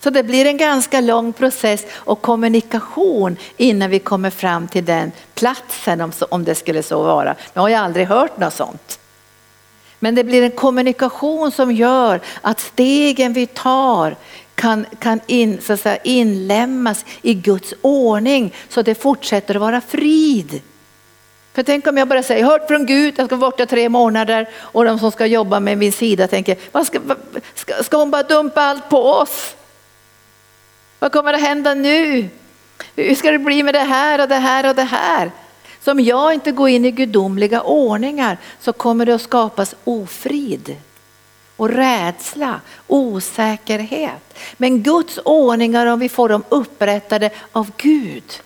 [0.00, 5.12] Så det blir en ganska lång process och kommunikation innan vi kommer fram till den
[5.34, 7.34] platsen om det skulle så vara.
[7.54, 8.99] Nu har jag aldrig hört något sånt.
[10.02, 14.16] Men det blir en kommunikation som gör att stegen vi tar
[14.54, 19.80] kan, kan in, så att säga, inlämnas i Guds ordning så det fortsätter att vara
[19.80, 20.62] frid.
[21.52, 24.48] För tänk om jag bara säger, hört från Gud, jag ska vara borta tre månader
[24.56, 27.00] och de som ska jobba med min sida tänker, vad ska,
[27.54, 29.56] ska, ska hon bara dumpa allt på oss?
[30.98, 32.28] Vad kommer att hända nu?
[32.96, 35.30] Hur ska det bli med det här och det här och det här?
[35.80, 40.76] Så om jag inte går in i gudomliga ordningar så kommer det att skapas ofrid
[41.56, 44.38] och rädsla, osäkerhet.
[44.56, 48.42] Men Guds ordningar, om vi får dem upprättade av Gud,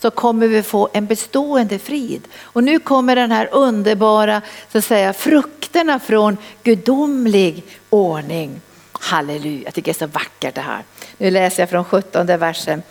[0.00, 2.28] så kommer vi få en bestående frid.
[2.40, 8.60] Och nu kommer den här underbara så att säga, frukterna från gudomlig ordning.
[8.92, 10.82] Halleluja, jag tycker det är så vackert det här.
[11.18, 12.82] Nu läser jag från 17 versen.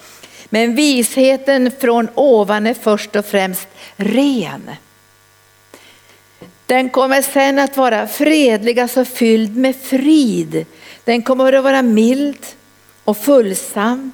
[0.50, 4.72] Men visheten från ovan är först och främst ren.
[6.66, 10.66] Den kommer sen att vara fredlig, alltså fylld med frid.
[11.04, 12.46] Den kommer att vara mild
[13.04, 14.12] och fullsam,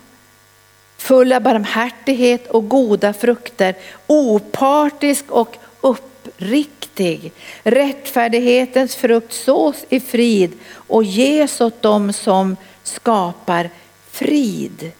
[0.97, 3.75] full av barmhärtighet och goda frukter,
[4.07, 7.31] opartisk och uppriktig.
[7.63, 13.69] Rättfärdighetens frukt sås i frid och ges åt dem som skapar
[14.11, 14.91] frid.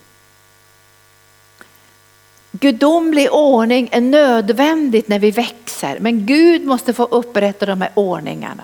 [2.59, 8.63] Gudomlig ordning är nödvändigt när vi växer, men Gud måste få upprätta de här ordningarna.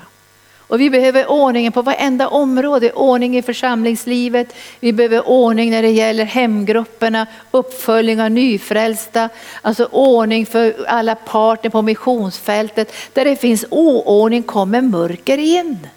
[0.57, 5.89] Och vi behöver ordningen på varenda område, ordning i församlingslivet, vi behöver ordning när det
[5.89, 9.29] gäller hemgrupperna, uppföljning av nyfrälsta,
[9.61, 12.93] alltså ordning för alla parter på missionsfältet.
[13.13, 15.87] Där det finns oordning kommer mörker in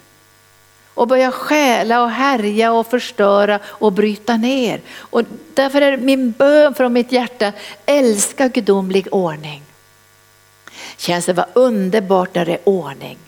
[0.95, 4.81] och börjar stjäla och härja och förstöra och bryta ner.
[4.97, 5.23] Och
[5.57, 7.53] därför är min bön från mitt hjärta,
[7.87, 9.63] älska gudomlig ordning.
[10.97, 13.19] Känns det vara underbart när det är ordning.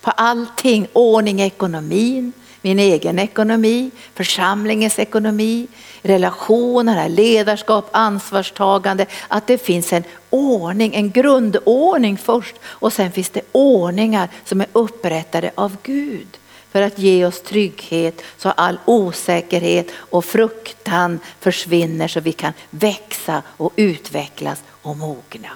[0.00, 5.66] På allting, ordning i ekonomin, min egen ekonomi, församlingens ekonomi,
[6.02, 9.06] relationer, ledarskap, ansvarstagande.
[9.28, 14.66] Att det finns en ordning, en grundordning först och sen finns det ordningar som är
[14.72, 16.38] upprättade av Gud
[16.72, 23.42] för att ge oss trygghet så all osäkerhet och fruktan försvinner så vi kan växa
[23.46, 25.50] och utvecklas och mogna.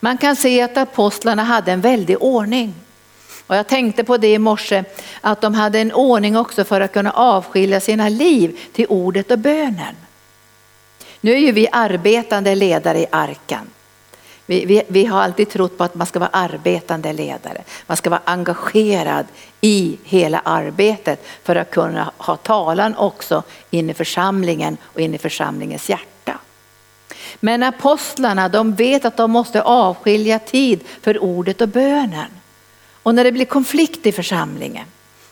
[0.00, 2.74] Man kan se att apostlarna hade en väldig ordning.
[3.46, 4.84] Och jag tänkte på det i morse,
[5.20, 9.38] att de hade en ordning också för att kunna avskilja sina liv till ordet och
[9.38, 9.94] bönen.
[11.20, 13.70] Nu är ju vi arbetande ledare i arken.
[14.50, 17.62] Vi, vi, vi, har alltid trott på att man ska vara arbetande ledare.
[17.86, 19.26] Man ska vara engagerad
[19.60, 25.18] i hela arbetet för att kunna ha talan också in i församlingen och in i
[25.18, 26.38] församlingens hjärta.
[27.40, 32.30] Men apostlarna de vet att de måste avskilja tid för ordet och bönen.
[33.02, 34.86] Och när det blir konflikt i församlingen,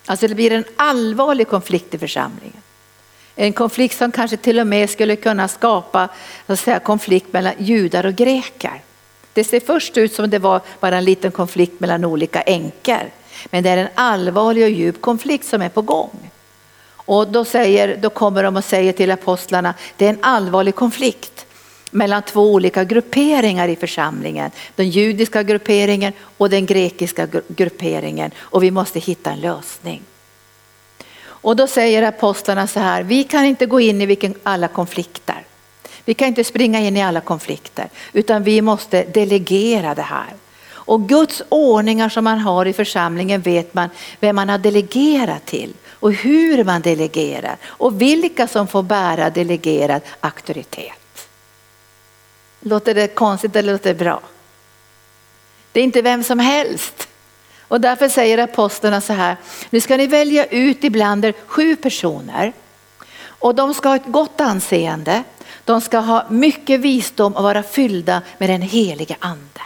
[0.07, 2.62] alltså det blir en allvarlig konflikt i församlingen,
[3.37, 6.09] En konflikt som kanske till och med skulle kunna skapa
[6.46, 8.83] så att säga, konflikt mellan judar och greker.
[9.37, 13.11] Det ser först ut som det var bara en liten konflikt mellan olika änkor.
[13.51, 16.31] Men det är en allvarlig och djup konflikt som är på gång.
[16.88, 21.46] Och då, säger, då kommer de och säger till apostlarna, det är en allvarlig konflikt
[21.90, 24.51] mellan två olika grupperingar i församlingen.
[24.75, 30.03] Den judiska grupperingen och den grekiska grupperingen och vi måste hitta en lösning.
[31.25, 35.45] Och då säger apostlarna så här, vi kan inte gå in i vilken, alla konflikter.
[36.07, 40.35] Vi kan inte springa in i alla konflikter utan vi måste delegera det här.
[40.69, 43.88] Och Guds ordningar som man har i församlingen vet man
[44.21, 50.03] vem man har delegerat till och hur man delegerar och vilka som får bära delegerad
[50.21, 51.29] auktoritet.
[52.61, 54.21] Låter det konstigt eller låter det bra?
[55.73, 57.09] Det är inte vem som helst.
[57.69, 59.37] Och därför säger apostlarna så här,
[59.71, 62.53] nu ska ni välja ut ibland er sju personer
[63.27, 65.23] och de ska ha ett gott anseende,
[65.66, 69.61] de ska ha mycket visdom och vara fyllda med den helige ande.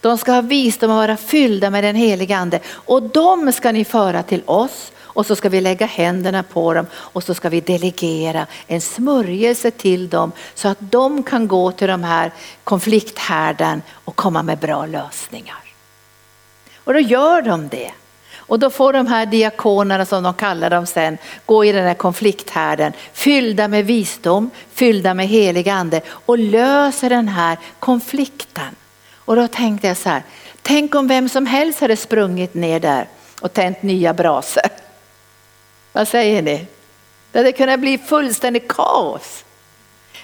[0.00, 3.84] De ska ha visdom och vara fyllda med den helige ande och de ska ni
[3.84, 7.60] föra till oss och så ska vi lägga händerna på dem och så ska vi
[7.60, 12.32] delegera en smörjelse till dem så att de kan gå till de här
[12.64, 15.62] konflikthärden och komma med bra lösningar.
[16.84, 17.92] Och då gör de det.
[18.46, 21.94] Och då får de här diakonerna som de kallar dem sen gå i den här
[21.94, 28.76] konflikthärden fyllda med visdom, fyllda med helig ande och löser den här konflikten.
[29.14, 30.22] Och då tänkte jag så här,
[30.62, 33.08] tänk om vem som helst hade sprungit ner där
[33.40, 34.62] och tänt nya brasor.
[35.92, 36.66] Vad säger ni?
[37.32, 39.44] Det hade kunnat bli fullständigt kaos.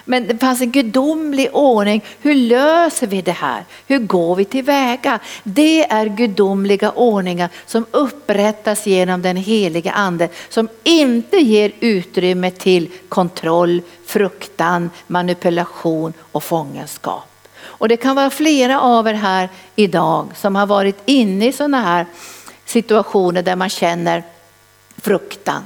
[0.05, 2.03] Men det fanns en gudomlig ordning.
[2.21, 3.65] Hur löser vi det här?
[3.87, 5.19] Hur går vi tillväga?
[5.43, 12.89] Det är gudomliga ordningar som upprättas genom den heliga ande som inte ger utrymme till
[13.09, 17.29] kontroll, fruktan, manipulation och fångenskap.
[17.61, 21.81] Och det kan vara flera av er här idag som har varit inne i sådana
[21.81, 22.05] här
[22.65, 24.23] situationer där man känner
[24.97, 25.63] fruktan.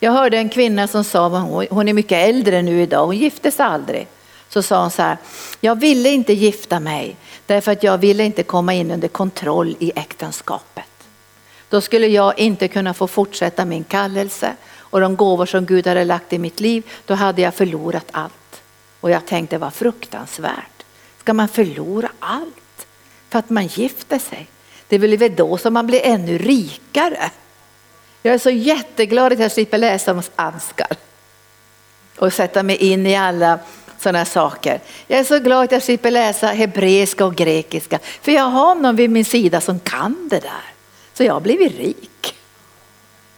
[0.00, 1.28] Jag hörde en kvinna som sa,
[1.70, 4.06] hon är mycket äldre nu idag, hon gifte sig aldrig.
[4.48, 5.16] Så sa hon så här,
[5.60, 9.92] jag ville inte gifta mig därför att jag ville inte komma in under kontroll i
[9.96, 10.84] äktenskapet.
[11.68, 14.52] Då skulle jag inte kunna få fortsätta min kallelse
[14.90, 18.62] och de gåvor som Gud hade lagt i mitt liv, då hade jag förlorat allt.
[19.00, 20.84] Och jag tänkte vad fruktansvärt.
[21.20, 22.86] Ska man förlora allt
[23.28, 24.46] för att man gifter sig?
[24.88, 27.30] Det är väl då som man blir ännu rikare.
[28.28, 30.96] Jag är så jätteglad att jag slipper läsa om Ansgar
[32.18, 33.58] och sätta mig in i alla
[33.98, 34.80] sådana saker.
[35.06, 38.96] Jag är så glad att jag slipper läsa hebreiska och grekiska för jag har någon
[38.96, 40.64] vid min sida som kan det där.
[41.14, 42.34] Så jag har blivit rik.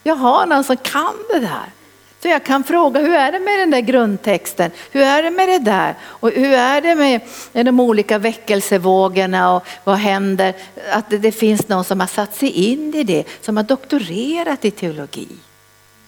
[0.02, 1.72] Jag har någon som kan det där.
[2.22, 4.70] Så jag kan fråga hur är det med den där grundtexten?
[4.90, 5.94] Hur är det med det där?
[6.02, 7.20] Och hur är det med
[7.52, 10.54] de olika väckelsevågorna och vad händer?
[10.92, 14.70] Att det finns någon som har satt sig in i det, som har doktorerat i
[14.70, 15.28] teologi.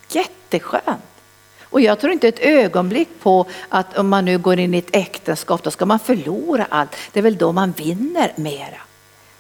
[0.09, 1.03] Jätteskönt.
[1.63, 4.97] Och jag tror inte ett ögonblick på att om man nu går in i ett
[4.97, 6.97] äktenskap då ska man förlora allt.
[7.13, 8.82] Det är väl då man vinner mera.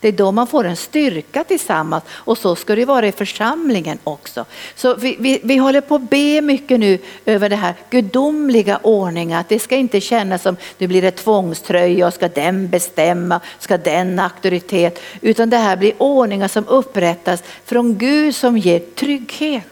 [0.03, 3.99] Det är då man får en styrka tillsammans och så ska det vara i församlingen
[4.05, 4.45] också.
[4.75, 9.39] Så vi, vi, vi håller på att be mycket nu över det här gudomliga ordningen,
[9.39, 13.79] att det ska inte kännas som det blir ett tvångströja och ska den bestämma, ska
[13.79, 19.72] den auktoritet, utan det här blir ordningar som upprättas från Gud som ger trygghet.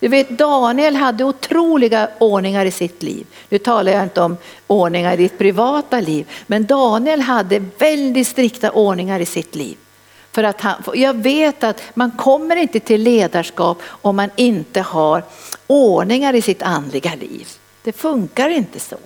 [0.00, 3.26] Du vet Daniel hade otroliga ordningar i sitt liv.
[3.48, 4.36] Nu talar jag inte om
[4.66, 9.76] ordningar i ditt privata liv, men Daniel hade väldigt strikta ordningar i sitt liv.
[10.32, 15.22] För att han, jag vet att man kommer inte till ledarskap om man inte har
[15.66, 17.48] ordningar i sitt andliga liv.
[17.82, 18.96] Det funkar inte så.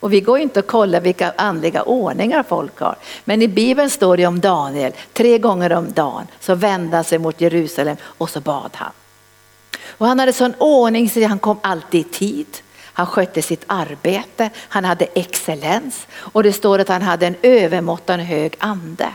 [0.00, 2.96] Och vi går inte och kollar vilka andliga ordningar folk har.
[3.24, 7.18] Men i Bibeln står det om Daniel, tre gånger om dagen så vände han sig
[7.18, 8.92] mot Jerusalem och så bad han.
[9.98, 12.46] Och han hade sån ordning så han kom alltid i tid.
[12.98, 18.20] Han skötte sitt arbete, han hade excellens och det står att han hade en övermåttan
[18.20, 19.08] hög ande.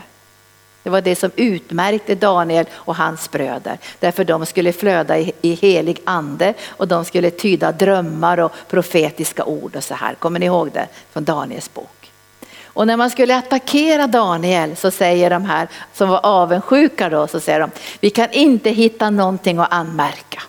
[0.82, 3.78] Det var det som utmärkte Daniel och hans bröder.
[4.00, 9.76] Därför de skulle flöda i, helig ande och de skulle tyda drömmar och profetiska ord
[9.76, 10.14] och så här.
[10.14, 12.10] Kommer ni ihåg det från Daniels bok?
[12.64, 17.40] Och när man skulle attackera Daniel så säger de här som var avundsjuka då så
[17.40, 20.42] säger de vi kan inte hitta någonting att anmärka.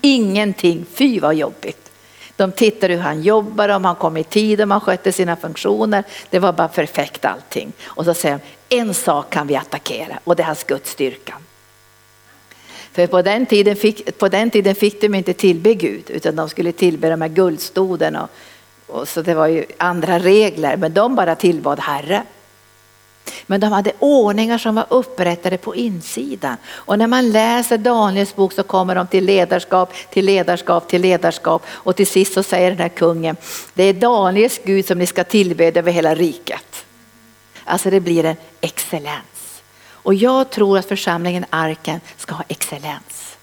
[0.00, 1.90] Ingenting, fy vad jobbigt.
[2.36, 6.04] De tittade hur han jobbar, om han kom i tid, om han skötte sina funktioner.
[6.30, 7.72] Det var bara perfekt allting.
[7.84, 11.34] Och så säger de, en sak kan vi attackera och det är hans Guds styrka.
[12.92, 16.48] För på den, tiden fick, på den tiden fick de inte tillbe Gud utan de
[16.48, 18.16] skulle tillbe de här guldstoden.
[18.16, 18.30] Och,
[18.86, 22.22] och så det var ju andra regler men de bara tillbad Herre.
[23.46, 26.56] Men de hade ordningar som var upprättade på insidan.
[26.68, 31.66] Och när man läser Daniels bok så kommer de till ledarskap, till ledarskap, till ledarskap.
[31.68, 33.36] Och till sist så säger den här kungen,
[33.74, 36.84] det är Daniels Gud som ni ska tillbeda över hela riket.
[37.64, 39.62] Alltså det blir en excellens.
[39.88, 43.36] Och jag tror att församlingen Arken ska ha excellens.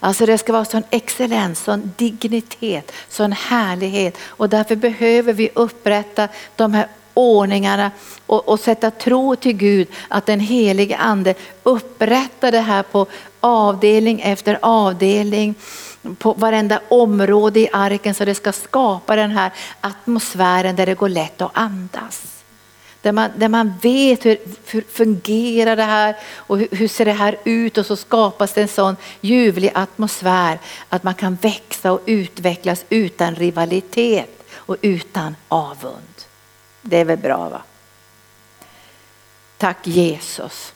[0.00, 6.28] Alltså det ska vara sån excellens, sån dignitet, sån härlighet och därför behöver vi upprätta
[6.56, 7.90] de här ordningarna
[8.26, 13.06] och, och sätta tro till Gud att den helige ande upprättar det här på
[13.40, 15.54] avdelning efter avdelning
[16.18, 21.08] på varenda område i arken så det ska skapa den här atmosfären där det går
[21.08, 22.32] lätt att andas.
[23.02, 24.36] Där man, där man vet hur,
[24.66, 28.62] hur fungerar det här och hur, hur, ser det här ut och så skapas det
[28.62, 30.58] en sån ljuvlig atmosfär
[30.88, 36.11] att man kan växa och utvecklas utan rivalitet och utan avund.
[36.82, 37.62] Det är väl bra va?
[39.58, 40.72] Tack Jesus.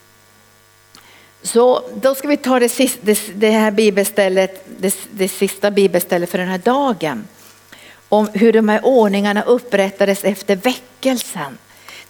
[1.42, 6.30] Så då ska vi ta det, sista, det, det här bibelstället, det, det sista bibelstället
[6.30, 7.28] för den här dagen.
[8.08, 11.58] Om hur de här ordningarna upprättades efter väckelsen.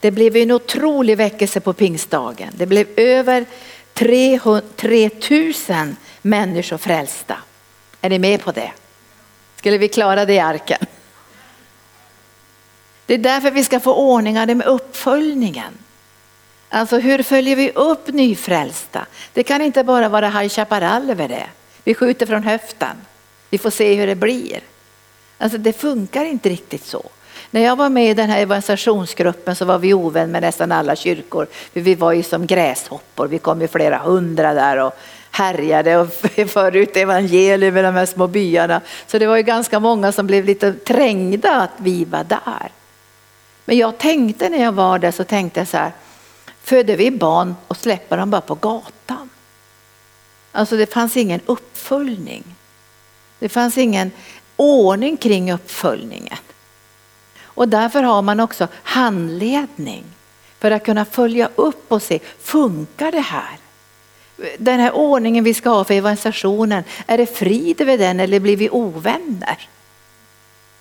[0.00, 2.48] Det blev en otrolig väckelse på pingstdagen.
[2.56, 3.46] Det blev över
[3.94, 7.36] 3000 människor frälsta.
[8.00, 8.72] Är ni med på det?
[9.56, 10.86] Skulle vi klara det i arken?
[13.06, 15.72] Det är därför vi ska få ordningar med uppföljningen.
[16.68, 19.06] Alltså hur följer vi upp nyfrälsta?
[19.32, 21.46] Det kan inte bara vara High Chaparral över det.
[21.84, 22.96] Vi skjuter från höften.
[23.50, 24.60] Vi får se hur det blir.
[25.38, 27.02] Alltså det funkar inte riktigt så.
[27.50, 30.96] När jag var med i den här evangelisationsgruppen så var vi ovän med nästan alla
[30.96, 31.46] kyrkor.
[31.72, 34.94] Vi var ju som gräshoppor, vi kom ju flera hundra där och
[35.30, 36.08] härjade och
[36.48, 38.80] för ut evangelium med de här små byarna.
[39.06, 42.70] Så det var ju ganska många som blev lite trängda att vi var där.
[43.66, 45.92] Men jag tänkte när jag var där så tänkte jag så här,
[46.62, 49.30] föder vi barn och släpper dem bara på gatan?
[50.52, 52.44] Alltså det fanns ingen uppföljning.
[53.38, 54.10] Det fanns ingen
[54.56, 56.38] ordning kring uppföljningen.
[57.42, 60.04] Och därför har man också handledning
[60.58, 63.58] för att kunna följa upp och se, funkar det här?
[64.58, 68.56] Den här ordningen vi ska ha för evangelisationen, är det frid över den eller blir
[68.56, 69.68] vi ovänner?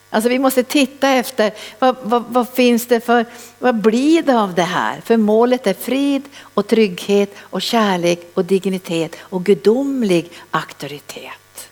[0.10, 3.26] Alltså vi måste titta efter vad, vad, vad, finns det för,
[3.60, 5.02] vad blir det av det här?
[5.02, 11.70] För målet är frid och trygghet och kärlek och dignitet och gudomlig auktoritet.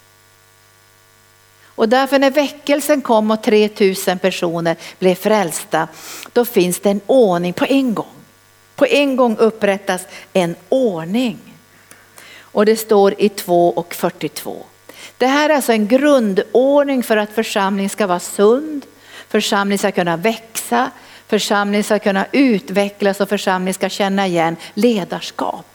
[1.75, 5.87] Och därför när väckelsen kom och 3000 personer blev frälsta,
[6.33, 8.05] då finns det en ordning på en gång.
[8.75, 10.01] På en gång upprättas
[10.33, 11.39] en ordning.
[12.39, 14.65] Och det står i 2 och 42.
[15.23, 18.85] Det här är alltså en grundordning för att församlingen ska vara sund,
[19.27, 20.91] församlingen ska kunna växa,
[21.27, 25.65] församlingen ska kunna utvecklas och församlingen ska känna igen ledarskap.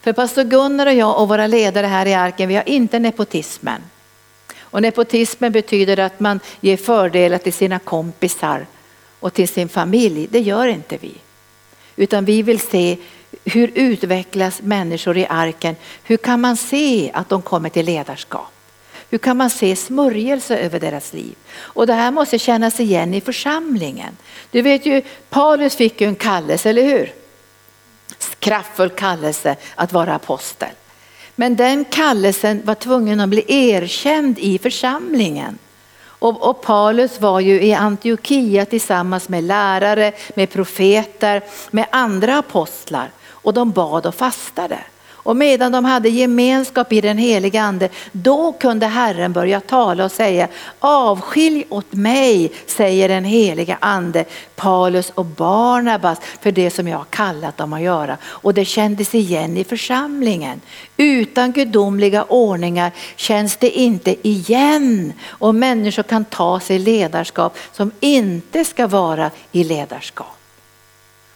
[0.00, 3.82] För pastor Gunnar och jag och våra ledare här i arken, vi har inte nepotismen.
[4.58, 8.66] Och nepotismen betyder att man ger fördelar till sina kompisar
[9.20, 10.26] och till sin familj.
[10.30, 11.14] Det gör inte vi.
[11.96, 12.96] Utan vi vill se
[13.44, 15.76] hur utvecklas människor i arken?
[16.02, 18.52] Hur kan man se att de kommer till ledarskap?
[19.10, 21.34] Hur kan man se smörjelse över deras liv?
[21.56, 24.16] Och det här måste kännas igen i församlingen.
[24.50, 27.12] Du vet ju, Paulus fick ju en kallelse, eller hur?
[28.38, 30.68] Kraftfull kallelse att vara apostel.
[31.36, 35.58] Men den kallelsen var tvungen att bli erkänd i församlingen.
[36.00, 43.10] Och, och, Paulus var ju i Antiochia tillsammans med lärare, med profeter, med andra apostlar
[43.28, 44.78] och de bad och fastade.
[45.28, 50.12] Och medan de hade gemenskap i den heliga ande, då kunde Herren börja tala och
[50.12, 50.48] säga
[50.78, 54.24] avskilj åt mig, säger den heliga ande,
[54.56, 58.16] Paulus och Barnabas för det som jag har kallat dem att göra.
[58.24, 60.60] Och det kändes igen i församlingen.
[60.96, 68.64] Utan gudomliga ordningar känns det inte igen och människor kan ta sig ledarskap som inte
[68.64, 70.37] ska vara i ledarskap.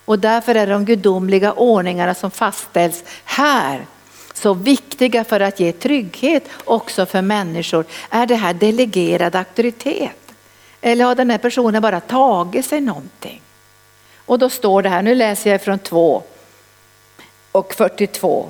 [0.04, 3.86] Och därför är de gudomliga ordningarna som fastställs här
[4.34, 7.84] så viktiga för att ge trygghet också för människor.
[8.10, 10.32] Är det här delegerad auktoritet?
[10.80, 13.40] Eller har den här personen bara tagit sig någonting?
[14.26, 16.22] Och då står det här, nu läser jag från 2
[17.52, 18.48] och 42.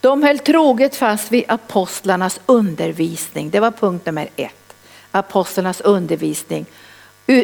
[0.00, 3.50] De höll troget fast vid apostlarnas undervisning.
[3.50, 4.74] Det var punkt nummer ett.
[5.10, 6.66] Apostlarnas undervisning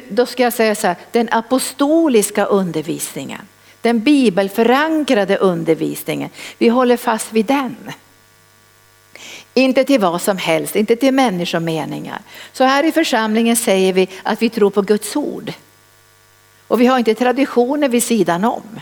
[0.09, 3.41] då ska jag säga så här, den apostoliska undervisningen,
[3.81, 7.77] den bibelförankrade undervisningen, vi håller fast vid den.
[9.55, 12.21] Inte till vad som helst, inte till människomeningar.
[12.53, 15.53] Så här i församlingen säger vi att vi tror på Guds ord.
[16.69, 18.81] Och vi har inte traditioner vid sidan om.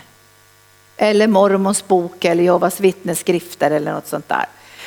[0.97, 4.45] Eller mormons bok eller Jehovas vittnesskrifter eller något sånt där.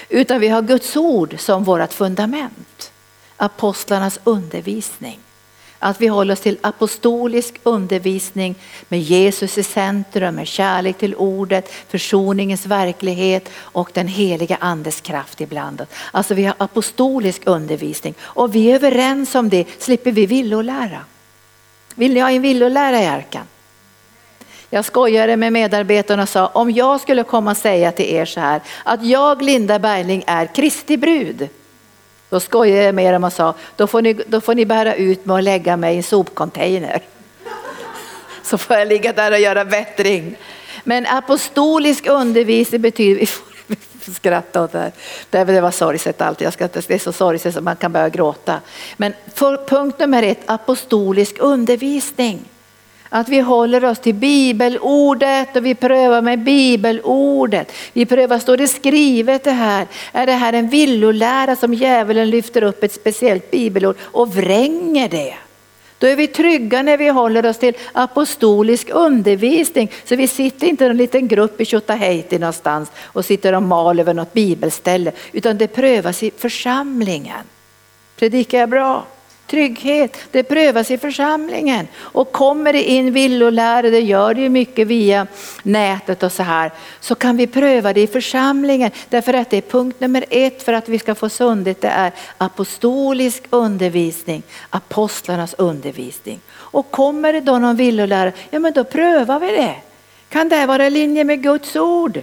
[0.09, 2.93] Utan vi har Guds ord som vårt fundament.
[3.37, 5.21] Apostlarnas undervisning.
[5.83, 8.55] Att vi håller oss till apostolisk undervisning
[8.89, 15.41] med Jesus i centrum, med kärlek till ordet, försoningens verklighet och den heliga andes kraft
[15.41, 15.87] ibland.
[16.11, 21.05] Alltså vi har apostolisk undervisning och vi är överens om det, slipper vi villolära.
[21.95, 23.45] Vill ni ha en villolära i arkan?
[24.71, 28.41] Jag skojade med medarbetarna och sa om jag skulle komma och säga till er så
[28.41, 31.49] här att jag Linda Bergling är Kristi brud.
[32.31, 35.27] Då skojade jag med dem och sa då får ni, då får ni bära ut
[35.27, 37.03] mig och lägga mig i en sopcontainer.
[38.43, 40.37] Så får jag ligga där och göra bättring.
[40.85, 43.21] Men apostolisk undervisning betyder,
[43.67, 44.93] vi får skratta åt det
[45.33, 48.09] här, det var sorgset allt, jag ska det är så sorgset att man kan börja
[48.09, 48.61] gråta.
[48.97, 52.45] Men för punkt nummer ett, apostolisk undervisning.
[53.13, 57.73] Att vi håller oss till bibelordet och vi prövar med bibelordet.
[57.93, 59.87] Vi prövar, står det skrivet det här?
[60.13, 65.35] Är det här en villolära som djävulen lyfter upp ett speciellt bibelord och vränger det?
[65.99, 69.91] Då är vi trygga när vi håller oss till apostolisk undervisning.
[70.05, 74.01] Så vi sitter inte i en liten grupp i Tjotahejti någonstans och sitter och mal
[74.01, 75.13] över något bibelställe.
[75.33, 77.45] Utan det prövas i församlingen.
[78.19, 79.07] Predikar jag bra?
[79.51, 80.17] Trygghet.
[80.31, 81.89] Det prövas i församlingen.
[81.97, 85.27] Och kommer det in villolärare, det gör det ju mycket via
[85.63, 88.91] nätet och så här, så kan vi pröva det i församlingen.
[89.09, 92.13] Därför att det är punkt nummer ett för att vi ska få sundhet, det är
[92.39, 96.41] apostolisk undervisning, apostlarnas undervisning.
[96.53, 99.75] Och kommer det då någon villolärare, ja men då prövar vi det.
[100.29, 102.23] Kan det vara i linje med Guds ord?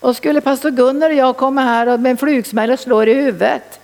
[0.00, 3.80] Och skulle pastor Gunnar och jag komma här med en flugsmäll och slå i huvudet,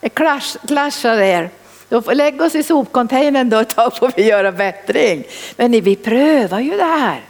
[0.00, 1.50] Eh, clash, clashar er.
[1.88, 5.24] Då får lägga oss i sopcontainern då ett tag får vi göra bättring.
[5.56, 7.20] Men vi prövar ju det här.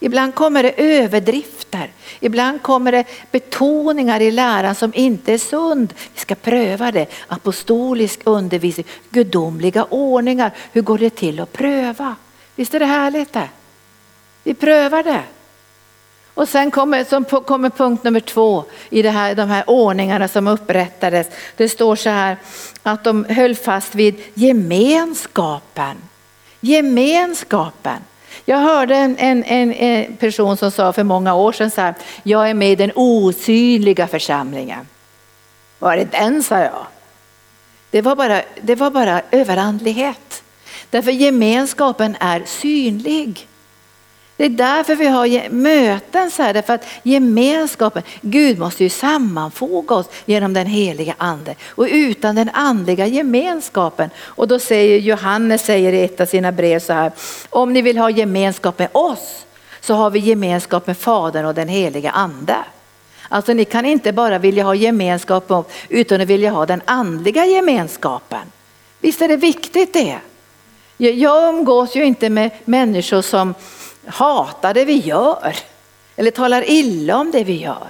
[0.00, 5.94] Ibland kommer det överdrifter, ibland kommer det betoningar i läran som inte är sund.
[6.14, 7.06] Vi ska pröva det.
[7.26, 10.50] Apostolisk undervisning, gudomliga ordningar.
[10.72, 12.16] Hur går det till att pröva?
[12.56, 13.48] Visst är det härligt det?
[14.42, 15.22] Vi prövar det.
[16.34, 20.46] Och sen kommer, som kommer punkt nummer två i det här, de här ordningarna som
[20.46, 21.26] upprättades.
[21.56, 22.36] Det står så här
[22.82, 25.96] att de höll fast vid gemenskapen.
[26.60, 27.98] Gemenskapen.
[28.44, 32.50] Jag hörde en, en, en, person som sa för många år sedan så här, jag
[32.50, 34.88] är med i den osynliga församlingen.
[35.78, 36.86] Var det den sa jag?
[37.90, 40.42] Det var bara, det var bara överandlighet.
[40.90, 43.48] Därför gemenskapen är synlig.
[44.36, 49.94] Det är därför vi har möten så här, därför att gemenskapen, Gud måste ju sammanfoga
[49.94, 51.54] oss genom den heliga ande.
[51.68, 56.78] Och utan den andliga gemenskapen, och då säger Johannes säger i ett av sina brev
[56.78, 57.12] så här,
[57.50, 59.46] om ni vill ha gemenskap med oss
[59.80, 62.56] så har vi gemenskap med Fadern och den heliga ande.
[63.28, 68.52] Alltså ni kan inte bara vilja ha gemenskap utan att vilja ha den andliga gemenskapen.
[69.00, 70.18] Visst är det viktigt det?
[70.96, 73.54] Jag umgås ju inte med människor som
[74.06, 75.56] hatar det vi gör
[76.16, 77.88] eller talar illa om det vi gör.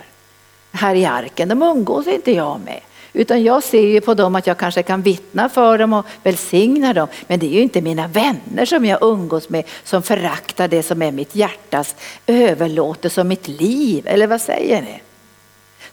[0.72, 2.80] Här i arken, de umgås inte jag med.
[3.12, 6.92] Utan jag ser ju på dem att jag kanske kan vittna för dem och välsigna
[6.92, 7.08] dem.
[7.26, 11.02] Men det är ju inte mina vänner som jag umgås med som föraktar det som
[11.02, 11.96] är mitt hjärtas
[12.26, 14.06] överlåtelse och mitt liv.
[14.06, 15.00] Eller vad säger ni?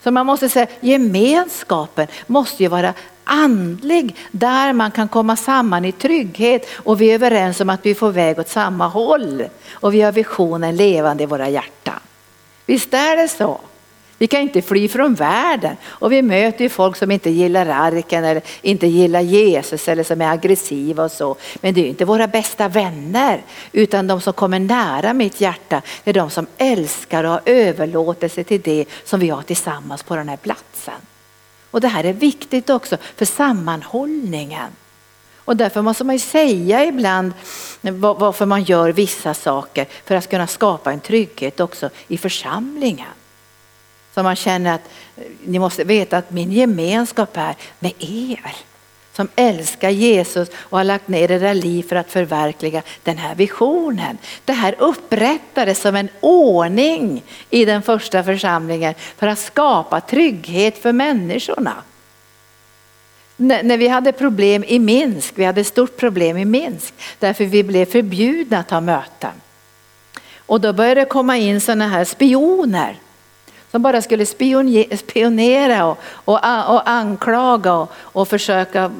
[0.04, 2.94] Så man måste säga gemenskapen måste ju vara
[3.24, 7.96] andlig där man kan komma samman i trygghet och vi är överens om att vi
[7.96, 12.00] får väg åt samma håll och vi har visionen levande i våra hjärtan.
[12.66, 13.60] Visst är det så?
[14.20, 18.24] Vi kan inte fly från världen och vi möter ju folk som inte gillar arken
[18.24, 21.36] eller inte gillar Jesus eller som är aggressiva och så.
[21.62, 23.42] Men det är inte våra bästa vänner
[23.72, 28.62] utan de som kommer nära mitt hjärta är de som älskar och har överlåtelse till
[28.62, 31.02] det som vi har tillsammans på den här platsen.
[31.72, 34.72] Och det här är viktigt också för sammanhållningen.
[35.36, 37.34] Och därför måste man ju säga ibland
[37.82, 43.19] varför man gör vissa saker för att kunna skapa en trygghet också i församlingen.
[44.14, 48.56] Så man känner att eh, ni måste veta att min gemenskap är med er
[49.20, 54.18] som älskar Jesus och har lagt ner era liv för att förverkliga den här visionen.
[54.46, 60.94] Det här upprättades som en ordning i den första församlingen för att skapa trygghet för
[60.94, 61.74] människorna.
[63.38, 67.86] När vi hade problem i Minsk, vi hade stort problem i Minsk därför vi blev
[67.86, 69.32] förbjudna att ha möten.
[70.38, 72.96] Och då började det komma in sådana här spioner
[73.72, 76.40] som bara skulle spionera och, och,
[76.76, 78.92] och anklaga och, och försöka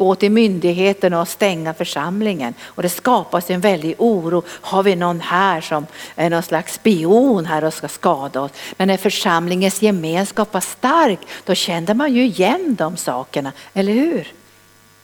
[0.00, 2.54] gå till myndigheterna och stänga församlingen.
[2.64, 4.42] Och det skapas en väldig oro.
[4.46, 8.50] Har vi någon här som är någon slags spion här och ska skada oss?
[8.76, 14.28] Men när församlingens gemenskap var stark, då kände man ju igen de sakerna, eller hur?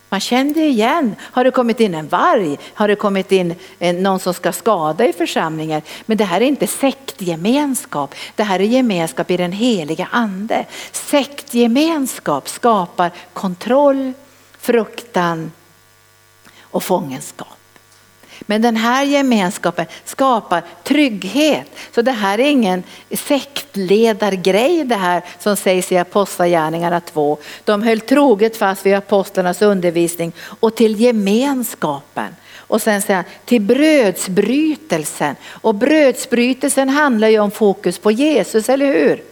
[0.09, 2.59] Man kände igen, har det kommit in en varg?
[2.74, 5.82] Har det kommit in eh, någon som ska skada i församlingen?
[6.07, 10.66] Men det här är inte sektgemenskap, det här är gemenskap i den heliga ande.
[10.92, 14.12] Sektgemenskap skapar kontroll,
[14.59, 15.52] fruktan
[16.61, 17.55] och fångenskap.
[18.47, 21.70] Men den här gemenskapen skapar trygghet.
[21.94, 27.38] Så det här är ingen sektledargrej det här som sägs i Apostlagärningarna 2.
[27.64, 32.36] De höll troget fast vid apostlarnas undervisning och till gemenskapen.
[32.57, 35.36] Och sen säger han till brödsbrytelsen.
[35.47, 39.22] Och brödsbrytelsen handlar ju om fokus på Jesus, eller hur?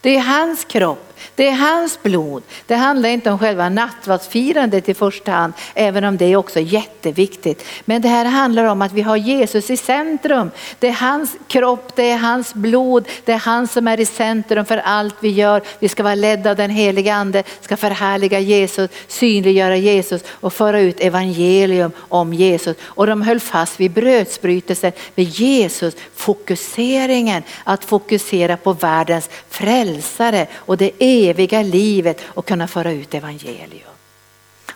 [0.00, 2.42] Det är hans kropp det är hans blod.
[2.66, 7.64] Det handlar inte om själva nattvardsfirandet i första hand, även om det är också jätteviktigt.
[7.84, 10.50] Men det här handlar om att vi har Jesus i centrum.
[10.78, 14.64] Det är hans kropp, det är hans blod, det är han som är i centrum
[14.64, 15.62] för allt vi gör.
[15.78, 20.80] Vi ska vara ledda av den heliga ande, ska förhärliga Jesus, synliggöra Jesus och föra
[20.80, 22.76] ut evangelium om Jesus.
[22.82, 30.76] Och de höll fast vid brödsbrytelsen, vid Jesus, fokuseringen, att fokusera på världens frälsare och
[30.76, 33.90] det eviga livet och kunna föra ut evangelium.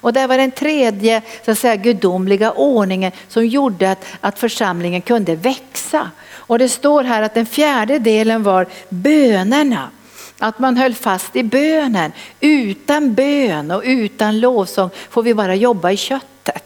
[0.05, 5.03] Och det var den tredje så att säga, gudomliga ordningen som gjorde att, att församlingen
[5.03, 6.11] kunde växa.
[6.31, 9.91] Och det står här att den fjärde delen var bönerna.
[10.39, 12.13] Att man höll fast i bönen.
[12.41, 16.64] Utan bön och utan lovsång får vi bara jobba i köttet.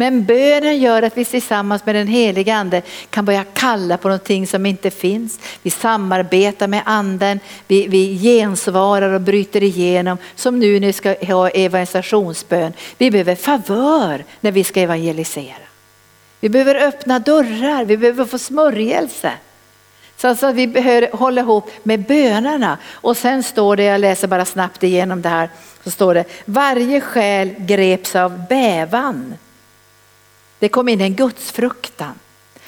[0.00, 4.46] Men bönen gör att vi tillsammans med den heliga ande kan börja kalla på någonting
[4.46, 5.40] som inte finns.
[5.62, 11.14] Vi samarbetar med anden, vi, vi gensvarar och bryter igenom som nu när vi ska
[11.34, 12.72] ha evangelisationsbön.
[12.98, 15.66] Vi behöver favör när vi ska evangelisera.
[16.40, 19.32] Vi behöver öppna dörrar, vi behöver få smörjelse.
[20.16, 22.78] Så alltså vi behöver hålla ihop med bönerna.
[22.92, 25.50] Och sen står det, jag läser bara snabbt igenom det här,
[25.84, 29.34] så står det varje själ greps av bävan
[30.58, 32.14] det kom in en gudsfruktan.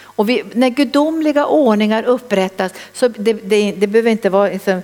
[0.03, 4.83] Och vi, när gudomliga ordningar upprättas så det, det, det behöver inte vara liksom,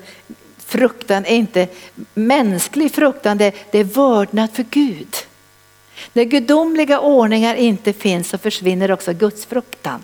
[0.58, 1.68] fruktan är inte
[2.14, 5.16] mänsklig fruktan, det, det är vördnad för Gud.
[6.12, 10.02] När gudomliga ordningar inte finns så försvinner också gudsfruktan.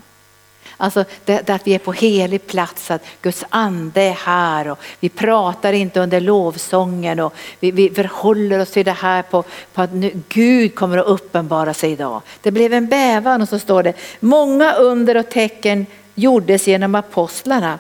[0.83, 4.79] Alltså det, det, att vi är på helig plats, att Guds ande är här och
[5.01, 9.83] vi pratar inte under lovsången och vi, vi förhåller oss till det här på, på
[9.83, 12.23] att nu, Gud kommer att uppenbara sig idag.
[12.41, 17.79] Det blev en bävan och så står det, många under och tecken gjordes genom apostlarna.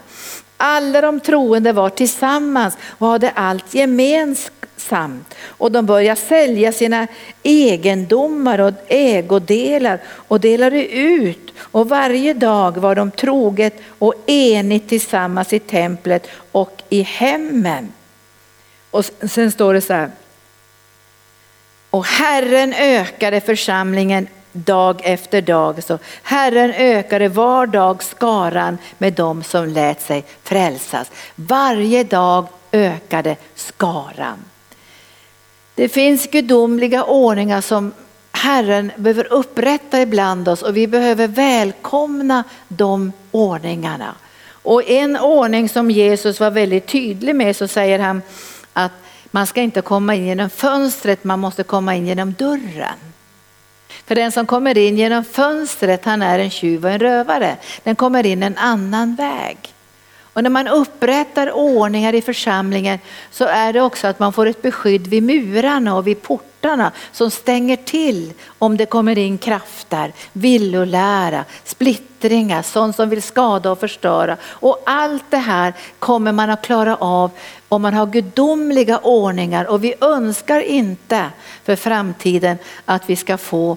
[0.64, 7.06] Alla de troende var tillsammans och hade allt gemensamt och de började sälja sina
[7.42, 15.52] egendomar och ägodelar och delade ut och varje dag var de troget och enigt tillsammans
[15.52, 17.92] i templet och i hemmen.
[18.90, 20.10] Och sen står det så här.
[21.90, 25.84] Och Herren ökade församlingen dag efter dag.
[25.84, 31.10] Så Herren ökade var dag skaran med dem som lät sig frälsas.
[31.34, 34.38] Varje dag ökade skaran.
[35.74, 37.92] Det finns gudomliga ordningar som
[38.32, 44.14] Herren behöver upprätta ibland oss och vi behöver välkomna de ordningarna.
[44.62, 48.22] Och en ordning som Jesus var väldigt tydlig med så säger han
[48.72, 48.92] att
[49.30, 53.11] man ska inte komma in genom fönstret, man måste komma in genom dörren.
[54.06, 57.56] För den som kommer in genom fönstret han är en tjuv och en rövare.
[57.82, 59.74] Den kommer in en annan väg.
[60.32, 62.98] Och när man upprättar ordningar i församlingen
[63.30, 67.30] så är det också att man får ett beskydd vid murarna och vid portarna som
[67.30, 74.36] stänger till om det kommer in krafter, villolära, splittringar, sånt som vill skada och förstöra.
[74.44, 77.30] Och allt det här kommer man att klara av
[77.68, 81.26] om man har gudomliga ordningar och vi önskar inte
[81.64, 83.76] för framtiden att vi ska få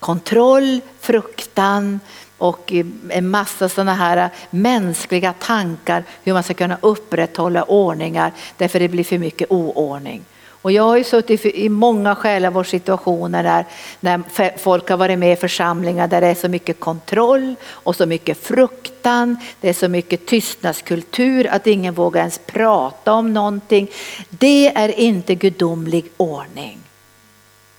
[0.00, 2.00] kontroll, fruktan,
[2.38, 8.32] och eh, en massa sådana här eh, mänskliga tankar hur man ska kunna upprätthålla ordningar
[8.56, 10.24] därför det blir för mycket oordning.
[10.48, 13.64] Och jag har ju suttit i många själavårdssituationer där
[14.00, 18.06] när folk har varit med i församlingar där det är så mycket kontroll och så
[18.06, 23.88] mycket fruktan, det är så mycket tystnadskultur att ingen vågar ens prata om någonting.
[24.28, 26.78] Det är inte gudomlig ordning.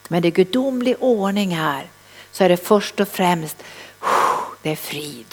[0.07, 1.87] Men det är gudomlig ordning här
[2.37, 3.63] så är det först och främst
[4.61, 5.25] det är frid.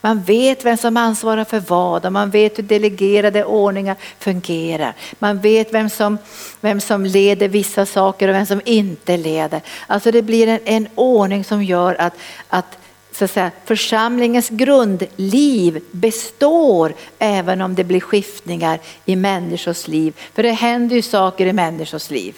[0.00, 4.94] Man vet vem som ansvarar för vad och man vet hur delegerade ordningar fungerar.
[5.18, 6.18] Man vet vem som,
[6.60, 9.60] vem som leder vissa saker och vem som inte leder.
[9.86, 12.14] Alltså det blir en, en ordning som gör att,
[12.48, 12.78] att
[13.12, 20.14] så att säga, församlingens grundliv består även om det blir skiftningar i människors liv.
[20.34, 22.34] För det händer ju saker i människors liv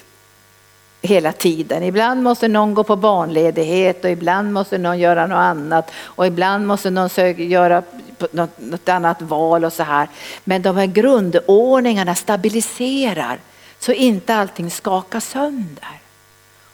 [1.03, 1.83] hela tiden.
[1.83, 6.67] Ibland måste någon gå på barnledighet och ibland måste någon göra något annat och ibland
[6.67, 7.83] måste någon göra
[8.33, 10.09] något, något annat val och så här.
[10.45, 13.39] Men de här grundordningarna stabiliserar
[13.79, 16.01] så inte allting skakar sönder.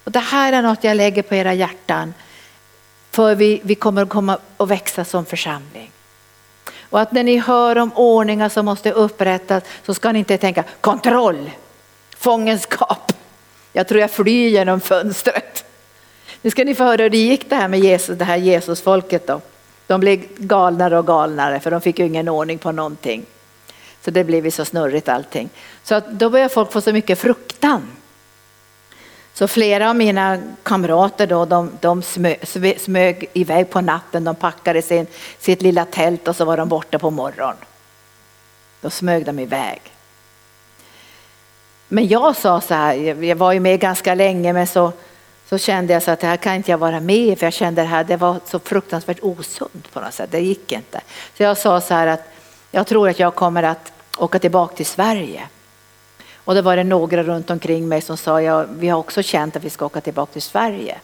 [0.04, 2.14] Och det här är något jag lägger på era hjärtan
[3.10, 5.90] för vi, vi kommer att komma och växa som församling.
[6.90, 10.64] Och att när ni hör om ordningar som måste upprättas så ska ni inte tänka
[10.80, 11.50] kontroll,
[12.16, 13.12] fångenskap.
[13.78, 15.64] Jag tror jag flyr genom fönstret.
[16.42, 19.26] Nu ska ni få höra hur det gick det här med Jesus, det här Jesusfolket
[19.26, 19.40] då.
[19.86, 23.26] De blev galnare och galnare för de fick ju ingen ordning på någonting.
[24.04, 25.48] Så det blev ju så snurrigt allting.
[25.82, 27.88] Så att då började folk få så mycket fruktan.
[29.34, 32.38] Så flera av mina kamrater då, de, de smög,
[32.80, 35.06] smög iväg på natten, de packade sin,
[35.38, 37.56] sitt lilla tält och så var de borta på morgonen.
[38.80, 39.80] Då smög de iväg.
[41.88, 44.92] Men jag sa så här, jag var ju med ganska länge men så,
[45.48, 47.52] så kände jag så att det här kan inte jag vara med i för jag
[47.52, 51.00] kände det här, det var så fruktansvärt osunt på något sätt, det gick inte.
[51.36, 52.22] Så jag sa så här att
[52.70, 55.42] jag tror att jag kommer att åka tillbaka till Sverige.
[56.34, 59.56] Och då var det några runt omkring mig som sa, ja, vi har också känt
[59.56, 60.98] att vi ska åka tillbaka till Sverige.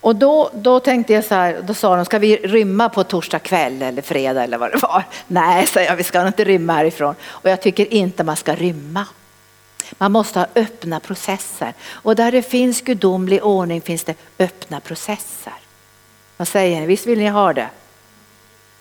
[0.00, 3.38] Och då, då tänkte jag så här, då sa de, ska vi rymma på torsdag
[3.38, 5.04] kväll eller fredag eller vad det var?
[5.26, 7.14] Nej, sa jag, vi ska inte rymma härifrån.
[7.24, 9.06] Och jag tycker inte man ska rymma.
[9.98, 11.74] Man måste ha öppna processer.
[11.90, 15.54] Och där det finns gudomlig ordning finns det öppna processer.
[16.36, 17.68] Vad säger ni, visst vill ni ha det?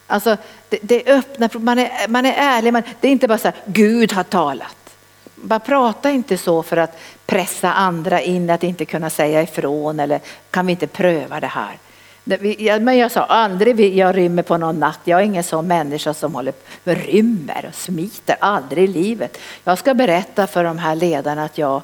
[0.07, 0.37] Alltså,
[0.69, 3.47] det, det är öppna, man är, man är ärlig, man, det är inte bara så
[3.47, 4.97] här, Gud har talat.
[5.35, 10.19] Bara prata inte så för att pressa andra in att inte kunna säga ifrån eller
[10.51, 11.77] kan vi inte pröva det här.
[12.25, 14.99] Men jag sa aldrig jag rymmer på någon natt.
[15.03, 16.53] Jag är ingen sån människa som håller
[16.83, 18.35] rymmer och smiter.
[18.39, 19.37] Aldrig i livet.
[19.63, 21.81] Jag ska berätta för de här ledarna att jag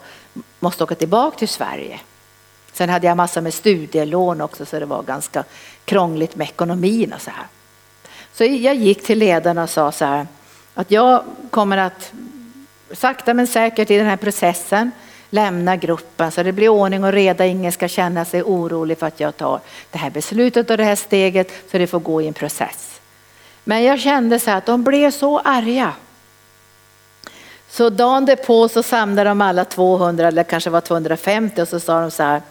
[0.60, 2.00] måste åka tillbaka till Sverige.
[2.74, 5.44] Sen hade jag massor med studielån också så det var ganska
[5.86, 7.46] krångligt med ekonomin och så här.
[8.34, 10.28] Så jag gick till ledarna och sa så här
[10.74, 12.14] att jag kommer att
[12.92, 14.92] sakta men säkert i den här processen
[15.32, 17.46] lämna gruppen så det blir ordning och reda.
[17.46, 19.60] Ingen ska känna sig orolig för att jag tar
[19.92, 23.02] det här beslutet och det här steget så det får gå i en process.
[23.64, 25.94] Men jag kände så att de blev så arga.
[27.70, 32.02] Så dagen därpå så samlade de alla 200 eller kanske var 250 och så sa
[32.02, 32.42] de så här.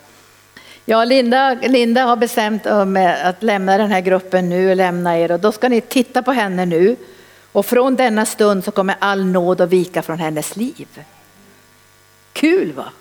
[0.84, 5.18] Ja, Linda, Linda har bestämt om eh, att lämna den här gruppen nu och lämna
[5.18, 6.96] er och då ska ni titta på henne nu.
[7.52, 10.88] Och från denna stund så kommer all nåd att vika från hennes liv.
[12.40, 12.92] Kul va?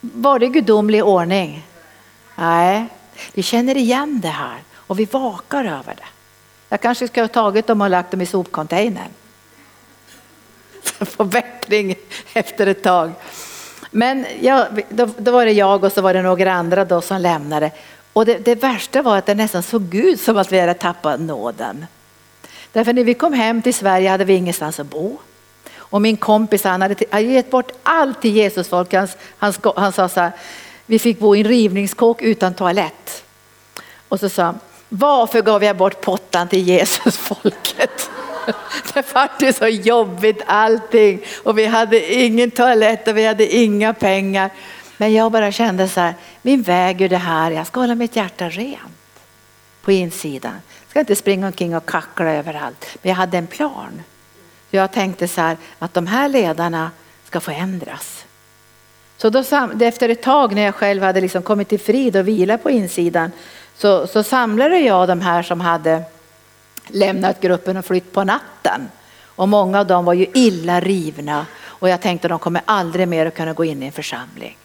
[0.00, 1.66] Var det gudomlig ordning?
[2.34, 2.86] Nej,
[3.32, 6.06] vi känner igen det här och vi vakar över det.
[6.68, 9.08] Jag kanske ska ha tagit dem och lagt dem i sopcontainern.
[10.82, 11.30] Få
[12.32, 13.12] efter ett tag.
[13.90, 17.20] Men ja, då, då, var det jag och så var det några andra då som
[17.20, 17.70] lämnade.
[18.12, 21.20] Och det, det värsta var att det nästan såg ut som att vi hade tappat
[21.20, 21.86] nåden.
[22.72, 25.18] Därför när vi kom hem till Sverige hade vi ingenstans att bo.
[25.94, 28.92] Och min kompis han hade, hade gett bort allt till Jesusfolk.
[28.94, 30.32] Han, han, han sa så här,
[30.86, 33.24] vi fick bo i en rivningskåk utan toalett.
[34.08, 38.10] Och så sa han, varför gav jag bort pottan till Jesusfolket?
[38.94, 44.50] Det var så jobbigt allting och vi hade ingen toalett och vi hade inga pengar.
[44.96, 48.16] Men jag bara kände så här, min väg ur det här, jag ska hålla mitt
[48.16, 49.20] hjärta rent
[49.82, 50.52] på insidan.
[50.82, 52.86] Jag ska inte springa omkring och kackla överallt.
[53.02, 54.02] Men jag hade en plan.
[54.74, 56.90] Jag tänkte så här att de här ledarna
[57.24, 58.24] ska få ändras.
[59.16, 59.42] Så då,
[59.80, 63.32] efter ett tag när jag själv hade liksom kommit till frid och vila på insidan
[63.76, 66.02] så, så samlade jag de här som hade
[66.88, 68.88] lämnat gruppen och flytt på natten.
[69.24, 73.26] Och många av dem var ju illa rivna och jag tänkte de kommer aldrig mer
[73.26, 74.56] att kunna gå in i en församling.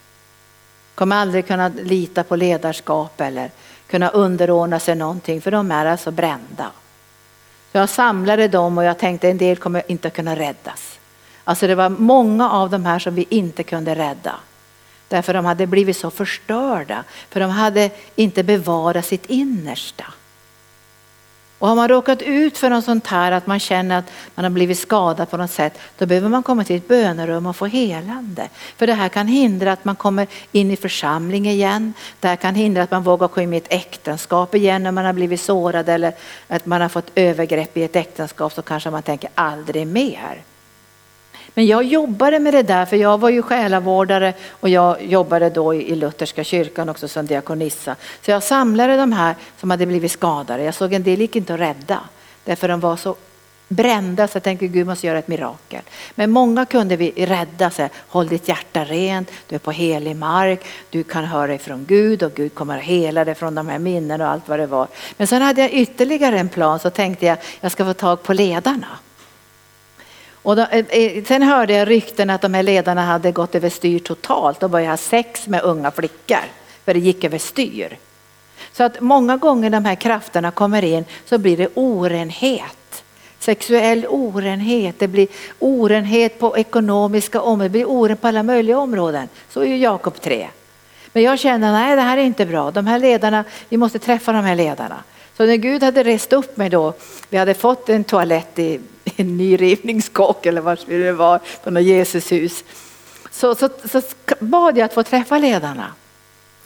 [0.96, 3.52] Kommer aldrig kunna lita på ledarskap eller
[3.88, 6.72] kunna underordna sig någonting för de är alltså brända.
[7.72, 11.00] Jag samlade dem och jag tänkte en del kommer inte kunna räddas.
[11.44, 14.36] Alltså det var många av de här som vi inte kunde rädda.
[15.08, 20.06] Därför de hade blivit så förstörda, för de hade inte bevarat sitt innersta.
[21.60, 24.50] Och har man råkat ut för något sånt här att man känner att man har
[24.50, 28.50] blivit skadad på något sätt, då behöver man komma till ett bönerum och få helande.
[28.78, 31.94] För det här kan hindra att man kommer in i församling igen.
[32.20, 35.06] Det här kan hindra att man vågar gå in i ett äktenskap igen när man
[35.06, 36.14] har blivit sårad eller
[36.48, 40.44] att man har fått övergrepp i ett äktenskap så kanske man tänker aldrig mer.
[41.54, 45.74] Men jag jobbade med det där för jag var ju själavårdare och jag jobbade då
[45.74, 47.96] i Lutherska kyrkan också som diakonissa.
[48.22, 50.64] Så jag samlade de här som hade blivit skadade.
[50.64, 52.00] Jag såg en del gick inte att rädda
[52.46, 53.16] därför de var så
[53.70, 55.82] brända så jag tänkte Gud måste göra ett mirakel.
[56.16, 57.70] Men många kunde vi rädda.
[57.70, 62.24] Så Håll ditt hjärta rent, du är på helig mark, du kan höra ifrån Gud
[62.24, 64.88] och Gud kommer att hela dig från de här minnen och allt vad det var.
[65.18, 68.34] Men sen hade jag ytterligare en plan så tänkte jag jag ska få tag på
[68.34, 68.88] ledarna.
[70.42, 73.70] Och då, eh, eh, sen hörde jag rykten att de här ledarna hade gått över
[73.70, 76.44] styr totalt och börjat ha sex med unga flickor.
[76.86, 77.98] För det gick över styr.
[78.72, 83.04] Så att många gånger de här krafterna kommer in så blir det orenhet.
[83.40, 85.28] Sexuell orenhet, det blir
[85.60, 89.28] orenhet på ekonomiska områden, det blir orenhet på alla möjliga områden.
[89.50, 90.48] Så är ju Jakob 3.
[91.14, 92.72] Men jag känner, nej det här är inte bra.
[92.72, 95.04] De här ledarna, vi måste träffa de här ledarna.
[95.40, 96.94] Så när Gud hade rest upp mig då,
[97.30, 98.80] vi hade fått en toalett i
[99.16, 102.64] en ny rivningskåk eller vad det var på något Jesushus.
[103.32, 104.02] Så, så, så
[104.40, 105.94] bad jag att få träffa ledarna.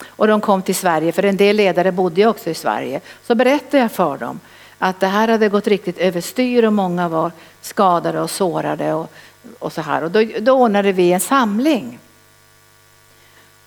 [0.06, 3.00] Och de kom till Sverige, för en del ledare bodde ju också i Sverige.
[3.26, 4.40] Så berättade jag för dem
[4.78, 9.12] att det här hade gått riktigt överstyr och många var skadade och sårade och,
[9.58, 10.04] och så här.
[10.04, 11.98] Och då, då ordnade vi en samling.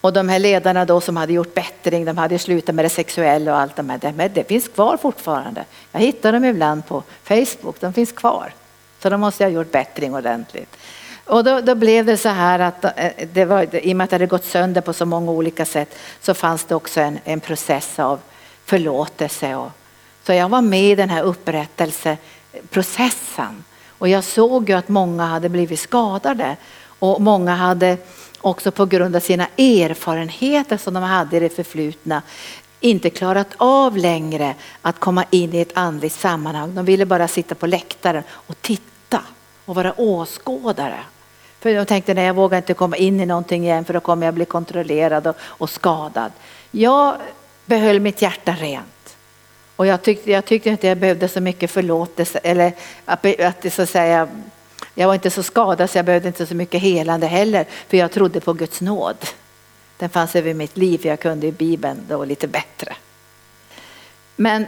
[0.08, 3.54] Och de här ledarna då som hade gjort bättring, de hade slutat med det sexuella
[3.54, 5.66] och allt det här, men det finns kvar fortfarande.
[5.92, 8.54] Jag hittar dem ibland på Facebook, de finns kvar.
[9.00, 10.78] Så då måste jag ha gjort bättring ordentligt.
[11.26, 12.92] Och då, då, blev det så här att eh,
[13.34, 15.96] det var, i och med att det hade gått sönder på så många olika sätt
[16.22, 18.20] så fanns det också en, en process av
[18.66, 19.56] förlåtelse.
[19.56, 19.72] Och,
[20.24, 25.50] så jag var med i den här upprättelseprocessen och jag såg ju att många hade
[25.50, 26.56] blivit skadade
[27.00, 27.98] och många hade
[28.42, 32.22] också på grund av sina erfarenheter som de hade i det förflutna
[32.80, 36.76] inte klarat av längre att komma in i ett andligt sammanhang.
[36.76, 39.22] De ville bara sitta på läktaren och titta
[39.66, 41.00] och vara åskådare.
[41.60, 44.28] För de tänkte nej jag vågar inte komma in i någonting igen för då kommer
[44.28, 46.32] jag bli kontrollerad och, och skadad.
[46.72, 47.16] Jag
[47.66, 49.18] behöll mitt hjärta rent.
[49.76, 52.74] Och jag tyckte, jag tyckte inte jag behövde så mycket förlåtelse eller
[53.06, 54.28] att, att så att säga
[55.00, 58.12] jag var inte så skadad så jag behövde inte så mycket helande heller för jag
[58.12, 59.16] trodde på Guds nåd.
[59.98, 62.96] Den fanns över mitt liv för jag kunde i Bibeln då lite bättre.
[64.36, 64.66] Men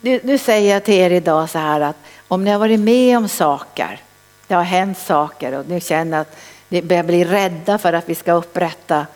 [0.00, 1.96] nu säger jag till er idag så här att
[2.28, 4.00] om ni har varit med om saker,
[4.46, 6.36] det har hänt saker och ni känner att
[6.68, 9.06] ni börjar bli rädda för att vi ska upprätta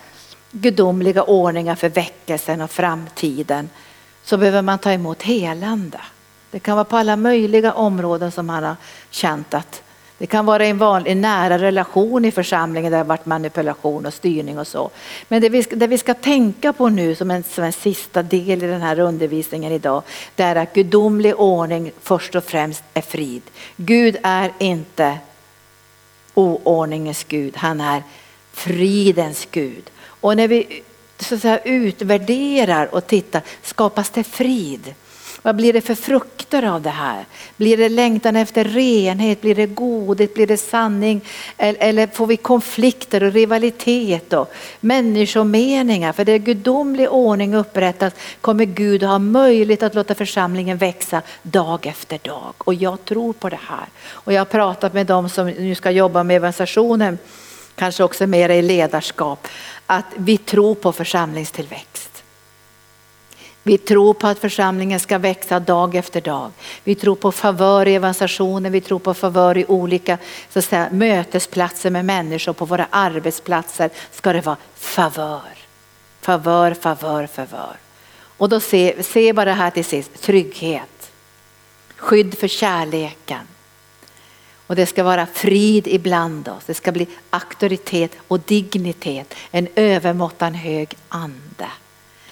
[0.50, 3.70] gudomliga ordningar för väckelsen och framtiden
[4.24, 6.00] så behöver man ta emot helande.
[6.50, 8.76] Det kan vara på alla möjliga områden som man har
[9.10, 9.82] känt att
[10.20, 14.06] det kan vara en, vanlig, en nära relation i församlingen där det har varit manipulation
[14.06, 14.90] och styrning och så.
[15.28, 18.62] Men det vi, det vi ska tänka på nu som en, som en sista del
[18.62, 20.02] i den här undervisningen idag,
[20.36, 23.42] det är att gudomlig ordning först och främst är frid.
[23.76, 25.18] Gud är inte
[26.34, 28.02] oordningens Gud, han är
[28.52, 29.90] fridens Gud.
[30.04, 30.82] Och när vi
[31.18, 34.94] så att säga, utvärderar och tittar, skapas det frid?
[35.42, 37.24] Vad blir det för frukter av det här?
[37.56, 39.40] Blir det längtan efter renhet?
[39.40, 40.34] Blir det godhet?
[40.34, 41.20] Blir det sanning?
[41.56, 46.12] Eller får vi konflikter och rivalitet och människomeningar?
[46.12, 51.86] För det är gudomlig ordning upprättas kommer Gud ha möjlighet att låta församlingen växa dag
[51.86, 52.54] efter dag.
[52.58, 53.86] Och jag tror på det här.
[54.08, 57.18] Och jag har pratat med dem som nu ska jobba med evangelisationen,
[57.74, 59.48] kanske också mer i ledarskap,
[59.86, 62.09] att vi tror på församlingstillväxt.
[63.62, 66.50] Vi tror på att församlingen ska växa dag efter dag.
[66.84, 70.18] Vi tror på favör i evangelisationen, vi tror på favör i olika
[70.50, 72.52] så att säga, mötesplatser med människor.
[72.52, 75.52] På våra arbetsplatser ska det vara favör.
[76.20, 77.76] Favör, favör, favör.
[78.36, 81.12] Och då se, se bara här till sist, trygghet,
[81.96, 83.46] skydd för kärleken.
[84.66, 90.54] Och det ska vara frid ibland oss, det ska bli auktoritet och dignitet, en övermåttan
[90.54, 91.66] hög ande.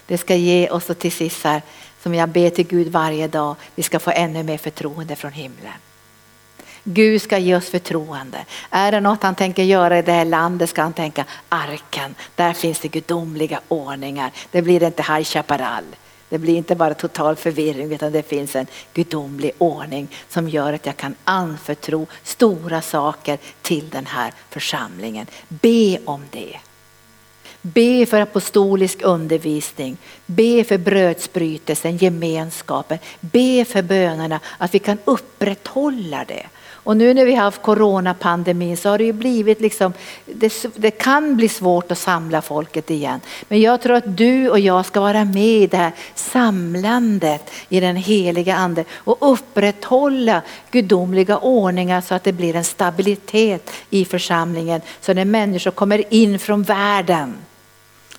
[0.08, 1.62] Det ska ge oss och till sist här,
[2.02, 5.72] som jag ber till Gud varje dag, vi ska få ännu mer förtroende från himlen.
[6.84, 8.44] Gud ska ge oss förtroende.
[8.70, 12.52] Är det något han tänker göra i det här landet ska han tänka arken, där
[12.52, 14.30] finns det gudomliga ordningar.
[14.50, 15.84] Det blir inte High Chaparral.
[16.28, 20.86] Det blir inte bara total förvirring utan det finns en gudomlig ordning som gör att
[20.86, 25.26] jag kan anförtro stora saker till den här församlingen.
[25.48, 26.58] Be om det.
[27.62, 29.96] Be för apostolisk undervisning.
[30.26, 32.98] Be för brödsbrytelsen, gemenskapen.
[33.20, 36.46] Be för bönerna, att vi kan upprätthålla det.
[36.88, 39.92] Och nu när vi har haft coronapandemin så har det ju blivit liksom,
[40.26, 43.20] det, det, kan bli svårt att samla folket igen.
[43.48, 47.80] Men jag tror att du och jag ska vara med i det här samlandet i
[47.80, 54.80] den heliga ande och upprätthålla gudomliga ordningar så att det blir en stabilitet i församlingen.
[55.00, 57.34] Så när människor kommer in från världen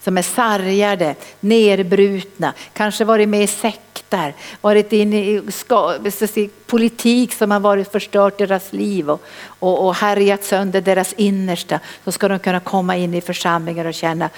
[0.02, 7.60] som är sargade, nerbrutna, kanske varit med i sekter, varit inne i politik som har
[7.60, 9.22] varit förstört deras liv och,
[9.60, 11.80] och, och härjat sönder deras innersta.
[12.04, 14.30] Så ska de kunna komma in i församlingar och känna,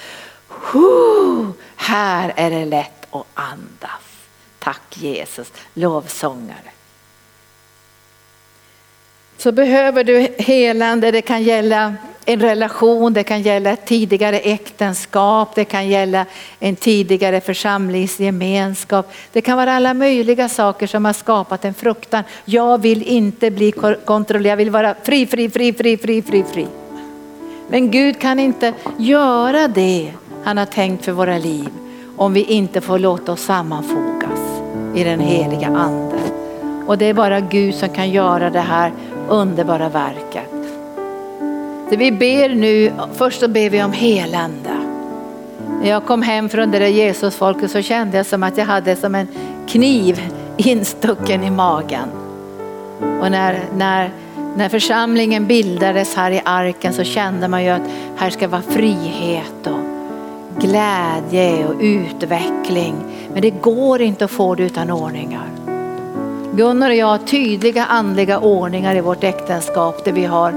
[1.76, 4.02] här är det lätt att andas.
[4.60, 6.72] Tack Jesus, lovsångare.
[9.42, 11.94] Så behöver du helande, det kan gälla
[12.26, 16.26] en relation, det kan gälla ett tidigare äktenskap, det kan gälla
[16.60, 19.12] en tidigare församlingsgemenskap.
[19.32, 22.24] Det kan vara alla möjliga saker som har skapat en fruktan.
[22.46, 23.72] Jag vill inte bli
[24.06, 26.68] kontrollerad, jag vill vara fri, fri, fri, fri, fri, fri, fri.
[27.68, 30.12] Men Gud kan inte göra det
[30.44, 31.70] han har tänkt för våra liv
[32.18, 34.40] om vi inte får låta oss sammanfogas
[34.96, 36.32] i den heliga anden.
[36.88, 38.92] Och det är bara Gud som kan göra det här
[39.32, 40.50] underbara verket.
[41.90, 44.70] Så vi ber nu, först så ber vi om helande.
[45.82, 48.96] När jag kom hem från det där Jesusfolket så kände jag som att jag hade
[48.96, 49.28] som en
[49.68, 50.22] kniv
[50.58, 52.10] instucken i magen.
[53.22, 54.10] Och när, när,
[54.56, 59.68] när församlingen bildades här i arken så kände man ju att här ska vara frihet
[59.68, 59.80] och
[60.62, 62.96] glädje och utveckling.
[63.34, 65.61] Men det går inte att få det utan ordningar.
[66.54, 70.54] Gunnar och jag har tydliga andliga ordningar i vårt äktenskap där vi har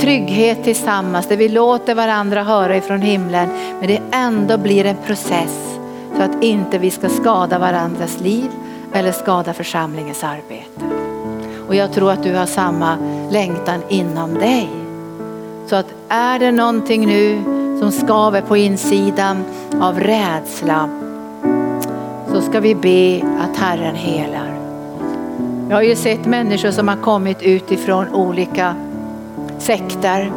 [0.00, 3.48] trygghet tillsammans, där vi låter varandra höra ifrån himlen.
[3.80, 5.78] Men det ändå blir en process
[6.14, 8.50] för att inte vi ska skada varandras liv
[8.92, 10.84] eller skada församlingens arbete.
[11.68, 12.96] Och jag tror att du har samma
[13.30, 14.68] längtan inom dig.
[15.66, 17.42] Så att är det någonting nu
[17.80, 19.44] som skaver på insidan
[19.80, 20.88] av rädsla
[22.32, 24.47] så ska vi be att Herren helar.
[25.68, 28.74] Jag har ju sett människor som har kommit utifrån olika
[29.58, 30.32] sekter.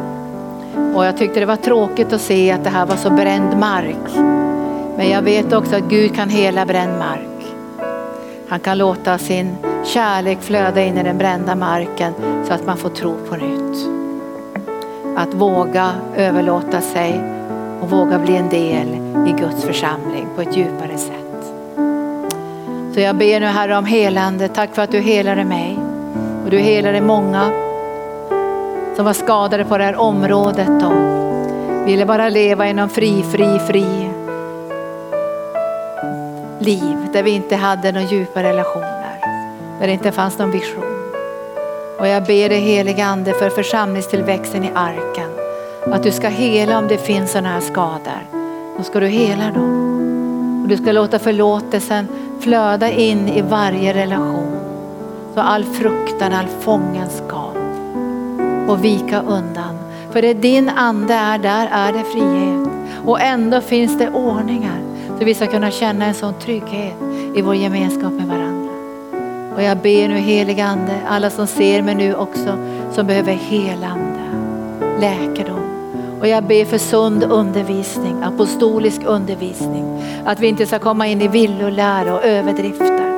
[0.94, 4.14] Och jag tyckte det var tråkigt att se att det här var så bränd mark.
[4.96, 7.54] Men jag vet också att Gud kan hela bränd mark.
[8.48, 12.12] Han kan låta sin kärlek flöda in i den brända marken
[12.46, 13.88] så att man får tro på nytt.
[15.16, 17.20] Att våga överlåta sig
[17.80, 18.88] och våga bli en del
[19.28, 21.21] i Guds församling på ett djupare sätt.
[22.94, 24.48] Så jag ber nu Herre om helande.
[24.48, 25.78] Tack för att du helade mig
[26.44, 27.50] och du helade många
[28.96, 33.58] som var skadade på det här området och ville bara leva i någon fri, fri,
[33.58, 34.10] fri
[36.58, 39.20] liv där vi inte hade några djupa relationer,
[39.80, 40.84] där det inte fanns någon vision.
[41.98, 45.30] Och jag ber dig heliga ande för församlingstillväxten i arken.
[45.86, 48.22] Att du ska hela om det finns sådana här skador.
[48.76, 50.62] Då ska du hela dem.
[50.62, 52.08] Och du ska låta förlåtelsen
[52.42, 54.58] flöda in i varje relation.
[55.34, 57.56] Så all fruktan, all fångenskap
[58.68, 59.78] och vika undan.
[60.10, 62.68] För det din ande är, där är det frihet.
[63.06, 64.80] Och ändå finns det ordningar.
[65.18, 66.94] Så vi ska kunna känna en sån trygghet
[67.34, 68.72] i vår gemenskap med varandra.
[69.54, 72.56] Och jag ber nu heliga ande, alla som ser mig nu också,
[72.92, 74.20] som behöver helande,
[75.00, 75.61] läkedom.
[76.22, 80.02] Och jag ber för sund undervisning, apostolisk undervisning.
[80.24, 83.12] Att vi inte ska komma in i villolära och överdrifter.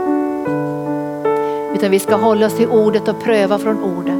[1.74, 4.18] Utan vi ska hålla oss till ordet och pröva från ordet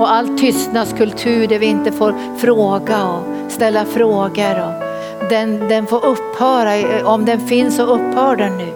[0.00, 4.60] och all tystnadskultur där vi inte får fråga och ställa frågor.
[4.60, 8.72] Och den, den får upphöra, eh, om den finns så upphör den nu.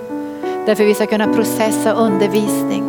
[0.66, 2.87] Därför vi ska kunna processa undervisning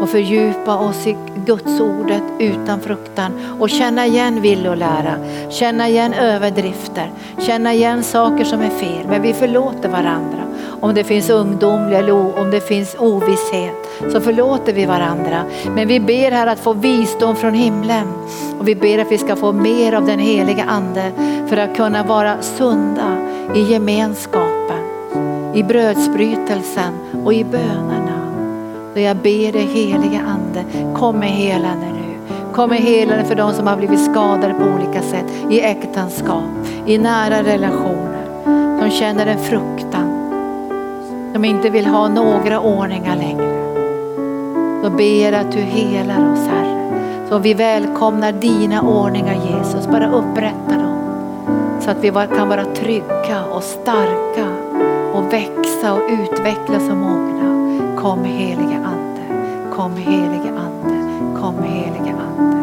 [0.00, 1.16] och fördjupa oss i
[1.46, 5.14] Guds ordet utan fruktan och känna igen villolära,
[5.50, 9.06] känna igen överdrifter, känna igen saker som är fel.
[9.08, 10.42] Men vi förlåter varandra.
[10.80, 13.74] Om det finns ungdomlig eller om det finns ovisshet
[14.12, 15.42] så förlåter vi varandra.
[15.74, 18.06] Men vi ber här att få visdom från himlen
[18.58, 21.12] och vi ber att vi ska få mer av den heliga ande
[21.48, 23.16] för att kunna vara sunda
[23.54, 24.84] i gemenskapen,
[25.54, 26.92] i brödsbrytelsen
[27.24, 28.15] och i bönerna.
[28.96, 32.34] Så jag ber dig heliga ande, kom med helande nu.
[32.52, 36.44] Kom med helande för de som har blivit skadade på olika sätt i äktenskap,
[36.86, 38.26] i nära relationer.
[38.80, 40.32] De känner en fruktan.
[41.32, 43.74] De inte vill ha några ordningar längre.
[44.82, 46.92] Så ber att du helar oss Herre.
[47.28, 50.98] Så vi välkomnar dina ordningar Jesus, bara upprätta dem.
[51.80, 54.46] Så att vi kan vara trygga och starka
[55.14, 57.55] och växa och utvecklas och mogna.
[58.06, 59.22] Kom helige Ande,
[59.72, 62.56] kom helige Ande, kom helige Ande.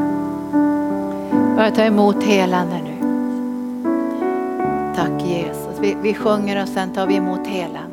[1.56, 2.98] Bara ta emot helande nu.
[4.96, 5.80] Tack Jesus.
[5.82, 7.93] Vi, vi sjunger och sen tar vi emot helande.